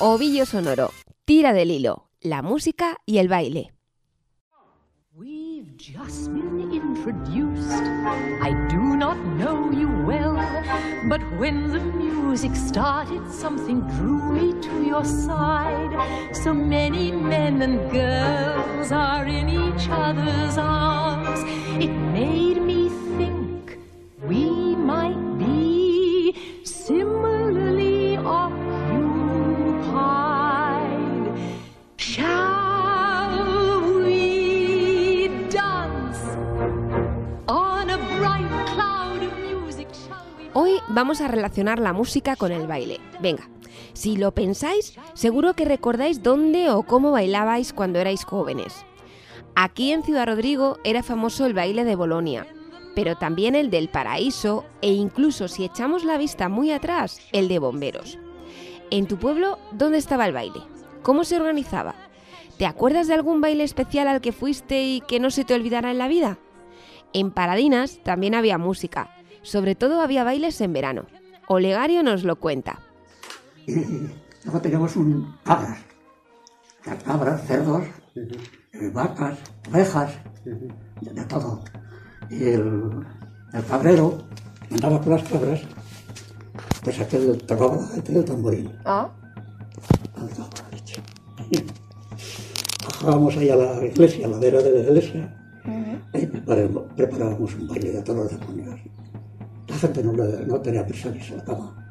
[0.00, 0.92] Ovillo Sonoro,
[1.24, 3.72] tira del hilo, la música y el baile.
[5.12, 7.82] We've just been introduced.
[8.40, 10.36] I do not know you well,
[11.08, 15.90] but when the music started, something drew me to your side.
[16.32, 21.40] So many men and girls are in each other's arms.
[21.82, 22.88] It made me
[23.18, 23.80] think
[24.24, 27.27] we might be similarly
[40.60, 42.98] Hoy vamos a relacionar la música con el baile.
[43.20, 43.48] Venga,
[43.92, 48.84] si lo pensáis, seguro que recordáis dónde o cómo bailabais cuando erais jóvenes.
[49.54, 52.44] Aquí en Ciudad Rodrigo era famoso el baile de Bolonia,
[52.96, 57.60] pero también el del Paraíso e incluso si echamos la vista muy atrás, el de
[57.60, 58.18] Bomberos.
[58.90, 60.58] En tu pueblo, ¿dónde estaba el baile?
[61.04, 61.94] ¿Cómo se organizaba?
[62.56, 65.92] ¿Te acuerdas de algún baile especial al que fuiste y que no se te olvidara
[65.92, 66.36] en la vida?
[67.12, 69.17] En Paradinas también había música,
[69.48, 71.06] sobre todo había bailes en verano.
[71.48, 72.78] Olegario nos lo cuenta.
[73.66, 73.74] Y
[74.44, 75.78] luego teníamos un cabras.
[76.84, 77.84] Las cabras, cerdos,
[78.14, 79.38] eh, vacas,
[79.70, 80.12] ovejas,
[80.44, 80.68] de,
[81.00, 81.64] de todo.
[82.30, 82.90] Y el,
[83.54, 84.18] el cabrero
[84.70, 85.62] andaba con las cabras,
[86.84, 88.72] pues aquel tocaba la gente del tamborín.
[88.84, 89.10] Ah.
[92.84, 95.34] Bajábamos ahí a la iglesia, a la vera de la iglesia,
[96.12, 98.80] y preparamos, preparábamos un baile de todos los demonios.
[99.78, 101.88] La gente no, no tenía prisa ni se la cama.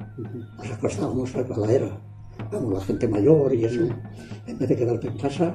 [0.58, 2.08] Nos acostábamos a la era
[2.52, 3.82] vamos, la gente mayor y eso,
[4.46, 5.54] en vez de quedarte en casa,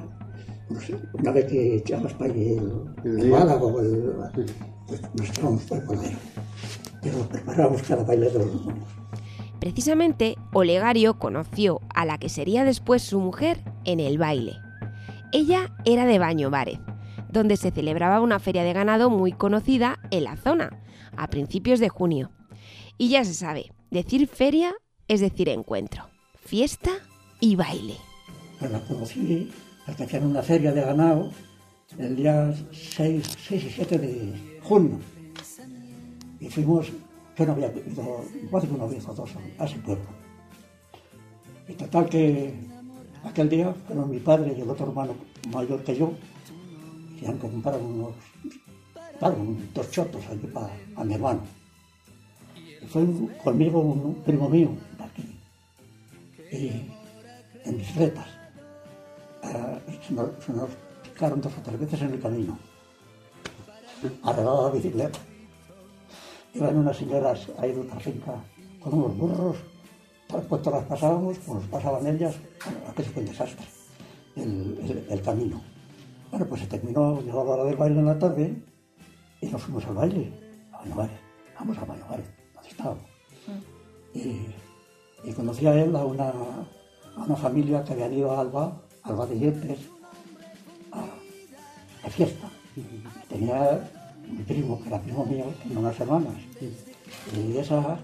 [0.68, 2.56] pues, una vez que echabas para allí
[3.04, 4.12] el, el málaga o el,
[4.86, 6.18] pues nos echábamos por el cordero.
[7.02, 8.86] Pero preparábamos cada baile de los demonios.
[9.58, 14.54] Precisamente, Olegario conoció a la que sería después su mujer en el baile.
[15.32, 16.78] Ella era de Baño Várez,
[17.30, 20.82] donde se celebraba una feria de ganado muy conocida en la zona,
[21.16, 22.30] a principios de junio.
[22.98, 24.74] Y ya se sabe, decir feria
[25.08, 26.04] es decir encuentro,
[26.40, 26.92] fiesta
[27.40, 27.96] y baile.
[28.58, 29.50] Pues la conocí
[29.84, 31.30] porque hacían una feria de ganado
[31.98, 34.98] el día 6, 6 y 7 de junio.
[36.40, 36.90] Y fuimos,
[37.36, 40.06] yo no había ido, más de una vez o dos a ese pueblo.
[41.68, 42.54] Y total que
[43.24, 45.14] aquel día fueron mi padre y el otro hermano
[45.52, 46.12] mayor que yo,
[47.20, 48.14] y han comprado unos,
[49.20, 50.70] un- dos chotos allí para
[51.04, 51.40] mi hermano.
[52.88, 53.06] Fue
[53.44, 55.38] conmigo un, primo mío, de aquí,
[56.52, 56.90] y
[57.68, 58.26] en bicicletas.
[59.42, 60.70] Ah, se, nos, se nos
[61.02, 62.58] picaron dos o tres veces en el camino.
[64.24, 65.18] Arreglaba la bicicleta.
[66.54, 68.34] Iban unas señoras ahí de otra finca
[68.80, 69.56] con unos burros.
[70.28, 72.34] Tal cuanto las pasábamos, pues nos pasaban ellas.
[72.88, 73.66] Aquello fue un desastre,
[74.36, 75.62] el- el camino.
[76.30, 78.56] Bueno, pues se terminó, llegó la hora del baile en la tarde
[79.42, 80.32] y nos fuimos al baile,
[80.72, 81.18] a Bañovares.
[81.58, 83.04] Vamos a Bañovares, donde estábamos.
[84.14, 84.46] Y,
[85.24, 89.26] y conocí a él a una, a una familia que habían ido a Alba, Alba
[89.26, 89.80] de Yepes,
[90.92, 92.48] a, a fiesta.
[93.28, 93.90] Tenía
[94.30, 96.34] mi primo, que era primo mío, tenía unas hermanas.
[97.36, 97.98] Y esa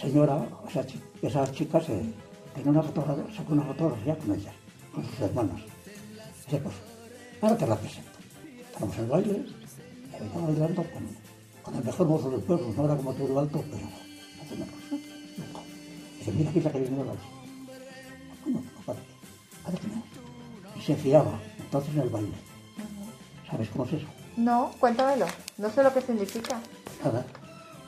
[0.00, 0.86] señora, o sea,
[1.20, 2.00] esa chica se
[2.54, 4.52] tenía una fotografía, sacó una fotografía con ella,
[4.94, 5.60] con sus hermanas.
[6.44, 6.74] Dice, pues,
[7.42, 8.10] ahora te la presento.
[8.66, 9.46] Estábamos en el baile,
[10.24, 11.06] estaba bailando con,
[11.62, 14.68] con el mejor mozo del pueblo, no era como todo alto, pero más o menos.
[16.18, 17.08] Dice, mira, aquí la que viene no, que
[19.88, 20.02] no.
[20.76, 22.34] Y se fiaba, entonces en el baile.
[23.50, 24.06] ¿Sabes cómo es eso?
[24.36, 25.26] No, cuéntamelo.
[25.58, 26.60] No sé lo que significa.
[27.02, 27.26] Nada.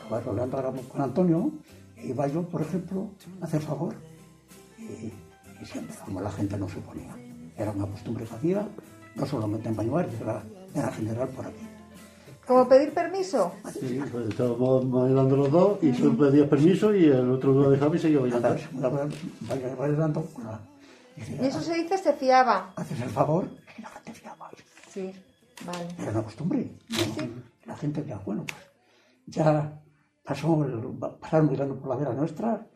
[0.03, 1.53] Estaba hablando ahora con Antonio
[1.97, 3.09] y iba yo, por ejemplo,
[3.41, 3.95] a hacer favor.
[4.79, 5.13] Y,
[5.63, 7.15] y siempre, como la gente no suponía.
[7.57, 8.69] Era una costumbre que hacía,
[9.17, 10.43] no solamente en Bañuar, era,
[10.75, 11.68] era general por aquí.
[12.49, 13.53] ¿Como pedir permiso?
[13.79, 17.95] Sí, pues estábamos bailando los dos y tú pedías permiso y el otro lo dejaba
[17.95, 18.57] y seguía bailando.
[19.79, 20.61] Bailando, la-
[21.43, 22.73] Y eso se dice se fiaba.
[22.77, 23.45] haces el favor
[23.79, 24.51] y la gente fiaba.
[24.91, 25.13] Sí,
[25.67, 25.89] vale.
[25.99, 26.71] Era una costumbre.
[26.89, 27.27] ¿no?
[27.67, 28.63] La gente ya, bueno, pues
[29.27, 29.79] ya
[30.25, 32.67] pasó el- pasaron bailando por la vera nuestra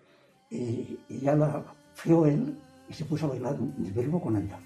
[0.50, 1.64] y, y ya la
[1.94, 2.58] fió él
[2.90, 4.58] y se puso a bailar mi primo con ella.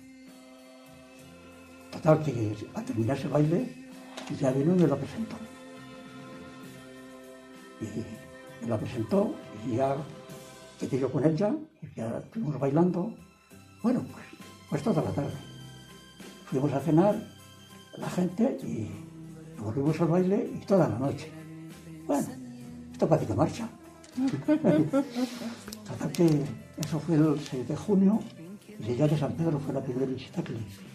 [1.93, 3.86] Total, que al terminar ese baile
[4.35, 5.37] ya vino y me la presentó.
[7.81, 7.85] Y
[8.63, 9.35] me la presentó
[9.67, 9.97] y ya
[10.79, 13.15] quedé yo con ella y ya estuvimos bailando.
[13.83, 14.25] Bueno, pues,
[14.71, 15.35] pues toda la tarde.
[16.47, 17.17] Fuimos a cenar
[17.97, 18.91] la gente y
[19.61, 21.31] volvimos al baile y toda la noche.
[22.07, 22.29] Bueno,
[22.93, 23.69] esto parece que marcha.
[25.87, 26.45] Total que
[26.79, 28.21] eso fue el 6 de junio
[28.79, 30.87] y día de San Pedro fue la primera visita que le hice.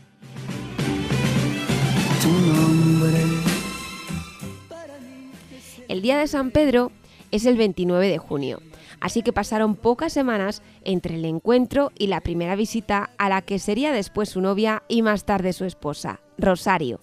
[6.02, 6.92] El día de San Pedro
[7.30, 8.60] es el 29 de junio,
[9.00, 13.60] así que pasaron pocas semanas entre el encuentro y la primera visita a la que
[13.60, 17.02] sería después su novia y más tarde su esposa, Rosario.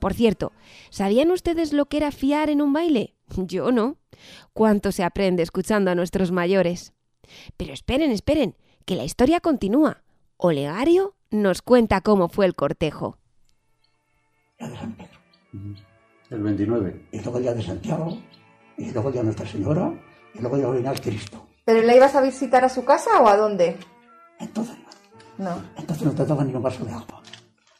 [0.00, 0.50] Por cierto,
[0.90, 3.14] ¿sabían ustedes lo que era fiar en un baile?
[3.36, 3.98] Yo no.
[4.52, 6.92] ¿Cuánto se aprende escuchando a nuestros mayores?
[7.56, 10.02] Pero esperen, esperen, que la historia continúa.
[10.38, 13.16] Olegario nos cuenta cómo fue el cortejo.
[16.30, 17.06] El 29.
[17.10, 18.18] Y luego el día de Santiago,
[18.82, 19.92] y luego de Nuestra Señora,
[20.34, 21.46] y luego ya venía el Cristo.
[21.64, 23.76] ¿Pero le ibas a visitar a su casa o a dónde?
[24.38, 24.76] Entonces
[25.38, 25.62] no.
[25.76, 27.22] Entonces no te daban ni un vaso de agua.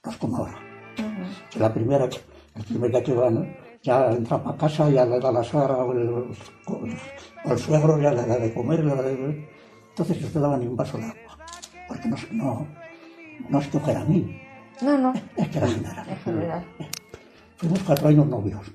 [0.05, 0.59] No es como ahora.
[1.51, 5.33] Que la primera, el primer día que van, ya entra para casa, ya le da
[5.33, 6.09] la suegra o el,
[6.67, 8.85] o el suegro, ya le da de comer.
[8.85, 9.49] le da de-
[9.91, 11.39] Entonces no te daban ni un vaso de agua.
[11.89, 12.67] Porque no, no,
[13.49, 14.41] no es que fuera a mí,
[14.83, 15.13] No, no.
[15.37, 16.09] es que era general.
[16.09, 16.67] En general.
[17.57, 18.71] Fuimos cuatro años novios.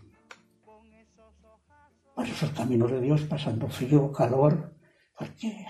[2.16, 4.74] Por esos caminos de Dios, pasando frío, calor,
[5.18, 5.66] porque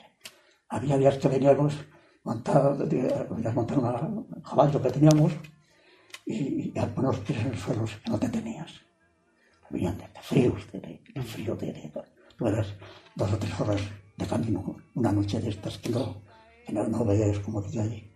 [0.70, 1.74] había días que veníamos
[2.24, 5.32] montados, una- un caballo que teníamos
[6.26, 8.72] y, y algunos pies en el suelo que no te tenías.
[9.70, 11.92] Venían de, fríos, de, de- frío, de, de,
[12.38, 12.68] tú eras
[13.16, 13.82] dos o tres horas
[14.18, 16.22] de camino, una noche de estas que no,
[16.66, 18.12] que no, no ves como dice allí.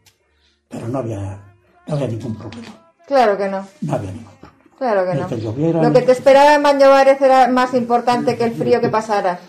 [0.67, 1.55] Pero no había,
[1.87, 3.67] no había ningún problema, Claro que no.
[3.81, 4.38] no había ningún problema.
[4.79, 5.27] Claro que no.
[5.27, 8.87] que lloviera, Lo que te esperaba en Bañovares era más importante que el frío que
[8.89, 9.39] pasara.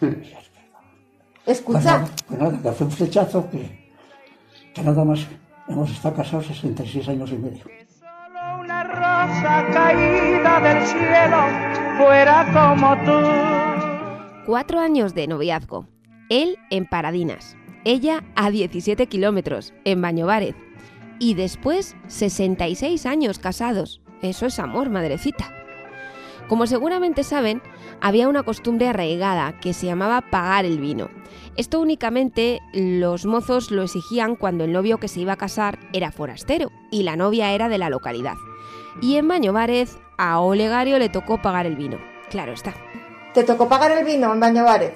[1.47, 1.99] Escucha.
[1.99, 3.93] nada, pues nada, que fue un flechazo que,
[4.75, 5.21] que nada más
[5.69, 7.65] hemos estado casados 66 años y medio.
[8.61, 11.39] Una rosa caída del cielo
[11.97, 14.47] fuera como tú.
[14.47, 15.87] Cuatro años de noviazgo.
[16.29, 20.55] Él en Paradinas, ella a 17 kilómetros, en Bañovares.
[21.19, 24.00] Y después 66 años casados.
[24.23, 25.53] Eso es amor, madrecita.
[26.49, 27.63] Como seguramente saben,
[28.01, 31.09] había una costumbre arraigada que se llamaba pagar el vino.
[31.57, 36.11] Esto únicamente los mozos lo exigían cuando el novio que se iba a casar era
[36.11, 38.35] forastero y la novia era de la localidad.
[39.01, 41.99] Y en Bañovares a Olegario le tocó pagar el vino.
[42.31, 42.75] Claro está.
[43.33, 44.93] ¿Te tocó pagar el vino en Bañovares?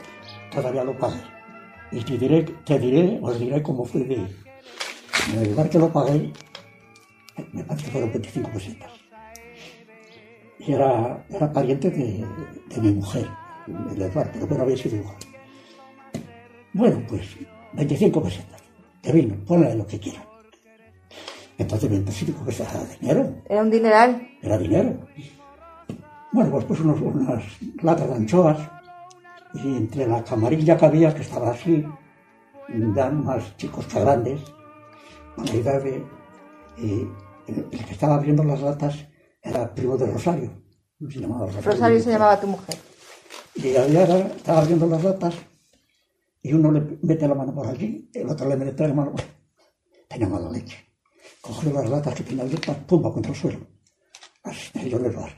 [0.53, 1.21] Todavía lo pagué.
[1.93, 4.17] Y te diré, te diré, os diré cómo fue de...
[4.17, 6.33] En el lugar que lo pagué,
[7.53, 8.91] me parece que fueron 25 pesetas.
[10.59, 12.25] Y era, era pariente de,
[12.69, 13.29] de mi mujer,
[13.67, 15.17] el Eduardo, pero bueno, había sido igual.
[16.73, 17.37] Bueno, pues
[17.75, 18.63] 25 pesetas
[19.03, 20.25] de vino, ponle lo que quiera.
[21.59, 24.29] Entonces 25 pesetas era dinero, Era un dineral.
[24.43, 24.99] era dinero.
[26.33, 27.45] Bueno, pues puse unos, unas
[27.83, 28.59] latas de anchoas
[29.55, 31.85] y entre la camarilla que había, que estaba así,
[32.69, 34.41] eran más chicos que grandes,
[35.37, 36.05] con la idea de...
[36.79, 37.09] el
[37.47, 39.07] el que estaba abriendo las latas
[39.45, 40.51] era primo de Rosario,
[40.99, 41.71] se llamaba Rosario.
[41.71, 42.77] Rosario se llamaba tu mujer.
[43.57, 45.35] Y había, estaba abriendo las latas
[46.43, 49.23] y uno le mete la mano por aquí, el otro le mete la mano por
[50.09, 50.77] Tenía mala leche.
[51.41, 53.67] Cogió las latas que tenía abiertas, pumba contra el suelo.
[54.43, 55.33] Así, yo el bar.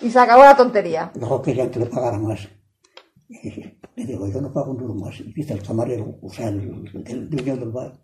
[0.00, 1.12] Y se acabó la tontería.
[1.14, 2.48] Luego querían que le pagara más.
[3.28, 5.20] Y le digo, yo no pago un duro más.
[5.20, 8.00] Y dice el camarero, o sea, el, el dueño del bar,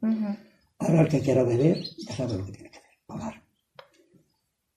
[0.79, 3.43] ahora el que quiera beber, ya sabe lo que tiene que hacer, pagar.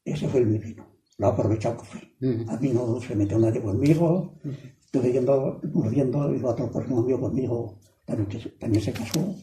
[0.05, 0.85] Ese fue mi vino.
[1.17, 2.01] Lo he aprovechado que fue.
[2.49, 4.39] A mí no se metió nadie conmigo.
[4.79, 8.29] Estuve yendo, volviendo, iba otro por novio conmigo, también,
[8.59, 9.35] también se casó,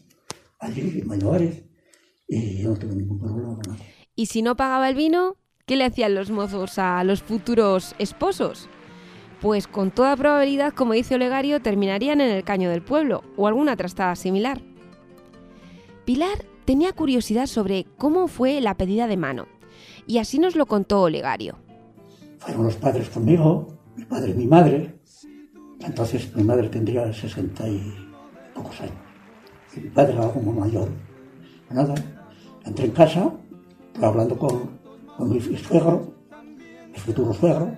[0.59, 1.63] allí en Mayores,
[2.25, 3.85] y yo no tuve ningún problema con nadie.
[4.15, 5.35] Y si no pagaba el vino,
[5.65, 8.69] ¿qué le hacían los mozos a los futuros esposos?
[9.41, 13.75] Pues con toda probabilidad, como dice Olegario, terminarían en el caño del pueblo o alguna
[13.75, 14.61] trastada similar.
[16.05, 19.47] Pilar tenía curiosidad sobre cómo fue la pedida de mano,
[20.07, 21.57] y así nos lo contó Olegario.
[22.39, 24.99] Fueron los padres conmigo, mi padre y mi madre.
[25.79, 27.81] Entonces mi madre tendría sesenta y
[28.53, 28.95] pocos años.
[29.75, 30.89] Y mi padre era como mayor.
[31.69, 31.95] Nada,
[32.65, 33.31] entré en casa,
[33.87, 34.79] estaba hablando con,
[35.17, 36.13] con mi suegro,
[36.91, 37.71] mi futuro suegro,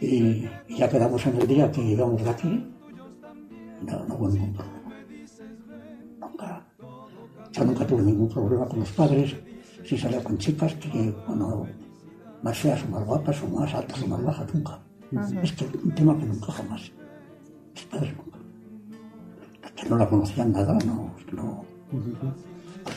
[0.00, 2.66] y, y ya quedamos en el día que íbamos de aquí.
[3.86, 4.92] No, no hubo ningún problema.
[6.20, 6.66] Nunca.
[7.52, 9.36] Yo nunca tuve ningún problema con los padres.
[9.84, 11.66] Si salía con chicas que, bueno,
[12.42, 14.78] más feas o más guapas o más altas o más bajas, nunca.
[15.42, 16.90] Es que un tema que nunca jamás.
[17.74, 18.38] Mis padres nunca.
[19.76, 21.10] Que no la conocían nada, no.
[21.32, 21.64] no.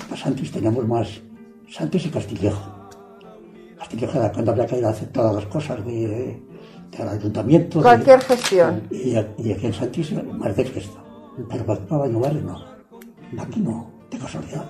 [0.09, 1.21] Los Santis teníamos más.
[1.69, 2.71] Santis y Castillejo.
[3.77, 6.41] Castillejo era cuando había que ir a hacer todas las cosas de,
[6.91, 7.79] del ayuntamiento.
[7.79, 8.83] de- Cualquier gestión.
[8.91, 11.03] y, y aquí en Santis más de fiesta.
[11.49, 12.57] Pero para Bañovares no.
[13.39, 14.65] Aquí no, de casualidad.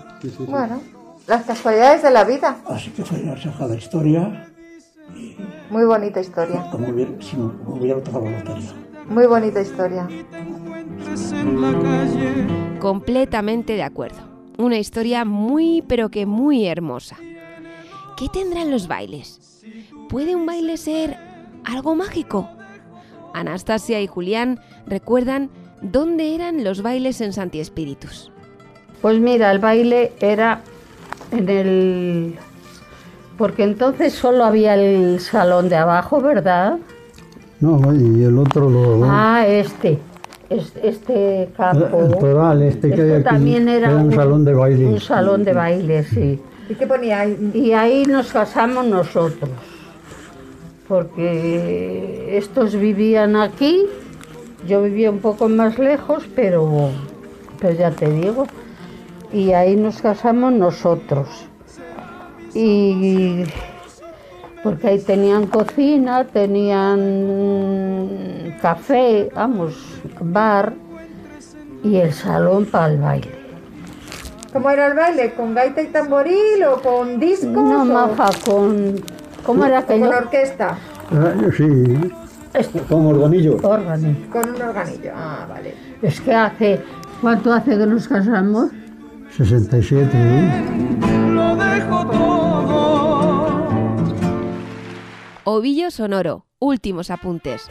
[0.47, 0.80] Bueno,
[1.28, 2.57] las casualidades de la vida.
[2.65, 4.47] Así que fue esa la historia,
[5.69, 6.69] Muy bonita historia.
[6.71, 8.73] como hubiera, si me hubiera tocado la lotería.
[9.07, 10.07] Muy bonita historia.
[12.80, 14.17] Completamente de acuerdo.
[14.57, 17.17] Una historia muy pero que muy hermosa.
[18.17, 19.63] ¿Qué tendrán los bailes?
[20.09, 21.17] ¿Puede un baile ser
[21.65, 22.49] algo mágico?
[23.34, 25.49] Anastasia y Julián recuerdan
[25.82, 28.32] dónde eran los bailes en Santi Espíritus.
[29.01, 30.61] Pues mira, el baile era
[31.32, 32.36] en el...
[33.38, 36.78] Porque entonces solo había el salón de abajo, ¿verdad?
[37.59, 39.03] No, y el otro lo...
[39.05, 39.99] Ah, este.
[40.49, 41.99] es- Este campo.
[42.01, 44.86] el toral, este que hay Esto aquí, también era, era un salón de baile.
[44.86, 46.39] Un salón de baile, sí.
[46.69, 47.51] ¿Y qué ponía ahí?
[47.53, 49.49] Y ahí nos casamos nosotros.
[50.88, 53.86] Porque estos vivían aquí,
[54.67, 56.89] yo vivía un poco más lejos, pero,
[57.59, 58.45] pero ya te digo.
[59.32, 61.28] Y ahí nos casamos nosotros.
[62.53, 63.43] Y
[64.63, 67.01] porque ahí tenían cocina, tenían
[68.61, 69.76] café, vamos,
[70.21, 70.73] bar
[71.84, 73.32] y el salón para el baile.
[74.53, 75.34] ¿Cómo era el baile?
[75.34, 77.51] ¿Con gaita y tamboril o con discos?
[77.51, 78.95] No, o- maja, con...
[79.45, 80.05] ¿Cómo era aquello?
[80.07, 80.78] Con orquesta.
[81.11, 82.11] Eh, Sí,
[82.88, 83.57] con organillo.
[83.61, 84.15] Órgano.
[84.32, 85.11] Con un organillo.
[85.13, 85.73] Ah, vale.
[86.01, 86.80] Es que hace...
[87.19, 88.69] ¿Cuánto hace que nos casamos?
[89.38, 90.66] 67, ¿eh?
[91.32, 93.68] Lo dejo todo.
[95.44, 96.46] Ovillo sonoro.
[96.60, 97.68] Últimos apuntes.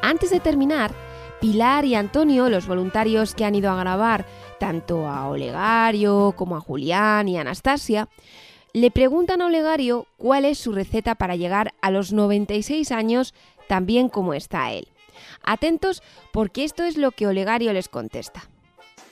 [0.00, 0.94] Antes de terminar,
[1.38, 4.24] Pilar y Antonio, los voluntarios que han ido a grabar
[4.58, 8.08] tanto a Olegario como a Julián y a Anastasia,
[8.72, 13.34] le preguntan a Olegario cuál es su receta para llegar a los 96 años
[13.68, 14.88] tan bien como está él.
[15.44, 18.42] Atentos porque esto es lo que Olegario les contesta.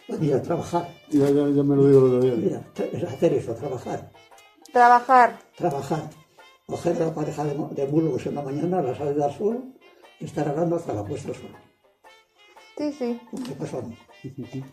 [0.09, 0.89] Mira, trabajar.
[1.09, 2.35] Ya, ya, ya me lo digo todavía.
[2.35, 2.63] Mira,
[2.93, 4.11] es hacer eso, trabajar.
[4.73, 5.39] Trabajar.
[5.57, 6.11] Trabajar.
[6.67, 9.75] Coger la pareja de, de mulos en la mañana, la salida al sol
[10.21, 11.51] y estar hablando hasta la puesta del sol.
[12.79, 13.21] Sí, sí.
[13.47, 13.83] ¿Qué pasó?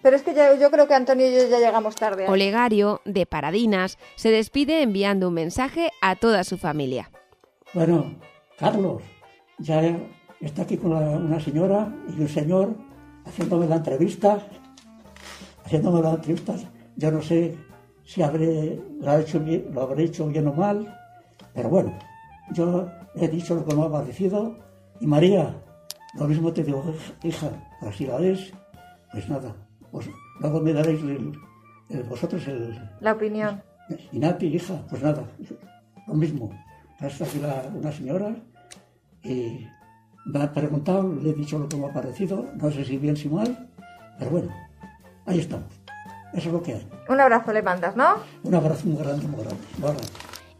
[0.02, 2.26] Pero es que ya- yo creo que Antonio y yo ya llegamos tarde.
[2.26, 2.30] ¿eh?
[2.30, 7.12] Olegario, de Paradinas, se despide enviando un mensaje a toda su familia.
[7.74, 8.16] Bueno,
[8.58, 9.02] Carlos,
[9.58, 9.82] ya
[10.42, 12.76] está aquí con la- una señora y un señor
[13.26, 14.40] haciéndome la entrevista,
[15.66, 16.66] haciéndome las entrevistas.
[16.96, 17.58] Yo no sé
[18.04, 20.96] si habré, lo, ha hecho bien- lo habré hecho bien o mal,
[21.54, 21.94] pero bueno,
[22.54, 24.58] yo he dicho lo que me ha parecido
[25.00, 25.54] y María,
[26.18, 26.84] lo mismo te digo,
[27.24, 27.50] hija,
[27.96, 28.54] si la ves,
[29.12, 29.56] pues nada,
[29.92, 30.10] pues
[30.40, 31.34] luego me daréis el-
[31.90, 33.62] el- vosotros el, La opinión.
[34.12, 35.24] y Nati, hija, pues nada,
[36.08, 36.50] lo mismo.
[37.02, 38.36] Está aquí la- una señora
[39.24, 39.68] y
[40.28, 43.16] me ha preguntado, le he dicho lo que me ha parecido, no sé si bien
[43.18, 43.70] si mal,
[44.20, 44.50] pero bueno,
[45.26, 45.68] ahí estamos.
[46.34, 46.88] Eso es lo que hay.
[47.10, 48.06] Un abrazo le mandas, ¿no?
[48.44, 49.60] Un abrazo muy grande, muy grande.
[49.78, 50.04] muy grande.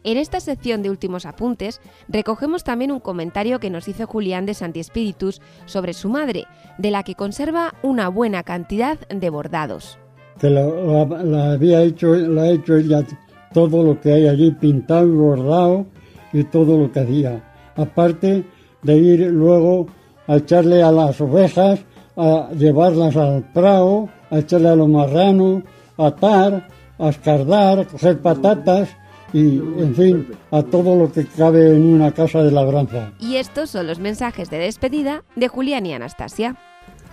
[0.04, 4.54] En esta sección de últimos apuntes recogemos también un comentario que nos hizo Julián de
[4.54, 6.46] Santi Espíritus sobre su madre,
[6.78, 9.98] de la que conserva una buena cantidad de bordados.
[10.40, 13.04] que la, la- la había hecho, la ha hecho ella
[13.52, 15.86] todo lo que hay allí pintado y bordado
[16.32, 17.44] y todo lo que hacía.
[17.76, 18.44] Aparte
[18.82, 19.86] de ir luego
[20.26, 21.80] a echarle a las ovejas,
[22.16, 25.62] a llevarlas al prado, a echarle a los marranos,
[25.96, 26.68] a atar,
[26.98, 28.88] a escardar, a coger patatas
[29.32, 33.12] y, en fin, a todo lo que cabe en una casa de labranza.
[33.18, 36.56] Y estos son los mensajes de despedida de Julián y Anastasia.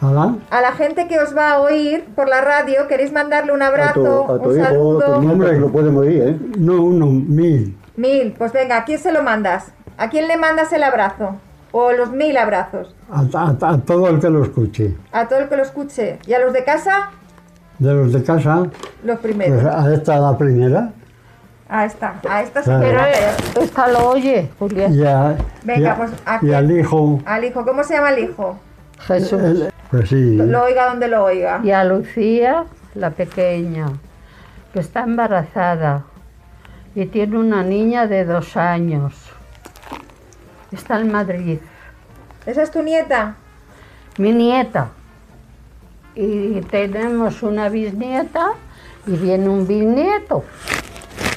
[0.01, 0.35] ¿Alá?
[0.49, 4.25] A la gente que os va a oír por la radio, queréis mandarle un abrazo,
[4.25, 5.21] un saludo.
[5.21, 6.39] nombre lo puede morir, ¿eh?
[6.57, 7.77] No, uno, mil.
[7.95, 9.71] Mil, pues venga, ¿a quién se lo mandas?
[9.97, 11.37] ¿A quién le mandas el abrazo?
[11.77, 12.95] O los mil abrazos.
[13.11, 14.95] A, a- a todo el que lo escuche.
[15.11, 16.19] A todo el que lo escuche.
[16.25, 17.09] ¿Y a los de casa?
[17.79, 18.67] De los de casa,
[19.03, 19.61] Los primeros.
[19.61, 20.91] pues a esta la primera.
[21.67, 22.81] A esta, a esta Claro.
[22.81, 23.07] señora.
[23.61, 24.93] Esta lo oye, Julián.
[24.93, 27.19] Y, a- Venga, y a- pues ¿a y al hijo.
[27.25, 28.57] Al hijo, ¿cómo se llama el hijo?
[28.99, 29.41] Jesús.
[29.41, 30.37] el- pues sí.
[30.37, 31.59] Lo oiga donde lo oiga.
[31.61, 32.63] Y a Lucía,
[32.93, 33.87] la pequeña,
[34.71, 36.03] que está embarazada
[36.95, 39.13] y tiene una niña de dos años.
[40.75, 41.59] Está en Madrid.
[42.45, 43.35] ¿Esa es tu nieta?
[44.17, 44.89] Mi nieta.
[46.15, 48.51] Y tenemos una bisnieta
[49.07, 50.43] y viene un bisnieto.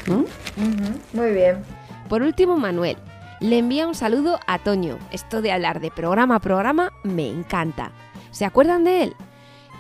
[0.07, 1.16] ¿Mm?
[1.16, 1.64] Muy bien.
[2.09, 2.97] Por último, Manuel
[3.41, 4.99] le envía un saludo a Toño.
[5.12, 7.93] Esto de hablar de programa a programa me encanta.
[8.32, 9.16] ¿Se acuerdan de él?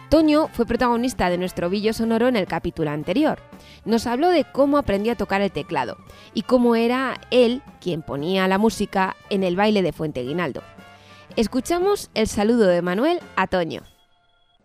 [0.08, 3.40] Toño fue protagonista de nuestro Villo Sonoro en el capítulo anterior.
[3.84, 5.98] Nos habló de cómo aprendió a tocar el teclado
[6.32, 10.62] y cómo era él quien ponía la música en el baile de Fuente Guinaldo.
[11.36, 13.82] Escuchamos el saludo de Manuel a Toño.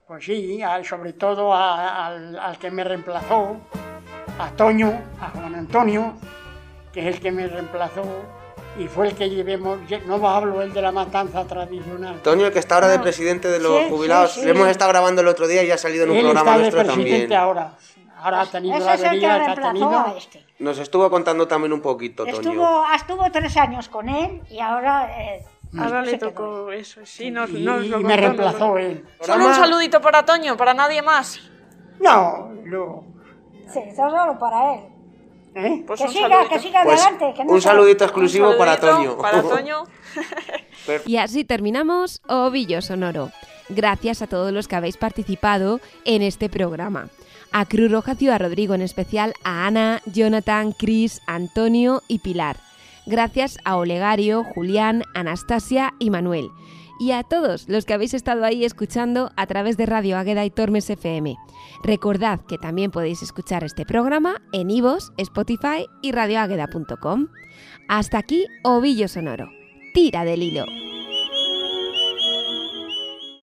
[0.08, 3.58] Pues sí, sobre todo al, al que me reemplazó,
[4.40, 6.14] a Toño, a Juan Antonio,
[6.94, 8.04] que es el que me reemplazó
[8.78, 12.14] y fue el que llevemos, no hablo el de la matanza tradicional.
[12.16, 14.46] Antonio, el que está ahora de presidente de los Sí, jubilados, sí, sí.
[14.46, 16.58] le hemos estado grabando el otro día y ha salido en un Él programa está
[16.58, 17.40] de nuestro presidente también.
[17.40, 17.74] ahora.
[18.22, 19.90] Ahora ha tenido Ese la es el que avería que ha tenido.
[19.90, 20.46] a este.
[20.60, 22.38] Nos estuvo contando también un poquito, Toño.
[22.38, 25.10] Estuvo, estuvo tres años con él y ahora...
[25.22, 25.46] eh,
[25.78, 26.30] Ahora le quedó.
[26.30, 29.04] tocó eso, sí, nos, Y- nos lo y me reemplazó él.
[29.22, 31.40] Solo un saludito para Toño, para nadie más.
[32.00, 33.04] No, no.
[33.74, 34.82] Sí, eso solo para él.
[35.56, 35.84] ¿Eh?
[35.86, 36.50] Pues que, un siga, saludito.
[36.50, 37.34] que siga Pues, adelante.
[37.36, 39.18] Que no un saludito exclusivo Un para Toño.
[39.18, 39.84] Para Toño.
[41.06, 43.32] Y así terminamos Ovillo Sonoro.
[43.70, 47.08] Gracias a todos los que habéis participado en este programa.
[47.52, 52.58] A Cruz Roja Ciudad Rodrigo, en especial a Ana, Jonathan, Chris, Antonio y Pilar.
[53.06, 56.50] Gracias a Olegario, Julián, Anastasia y Manuel.
[57.04, 60.50] Y a todos los que habéis estado ahí escuchando a través de Radio Águeda y
[60.50, 61.36] Tormes FM.
[61.84, 67.28] Recordad que también podéis escuchar este programa en Ivos, Spotify y radioágueda.com.
[67.90, 69.50] Hasta aquí Ovillo Sonoro.
[69.94, 70.64] Tira del hilo.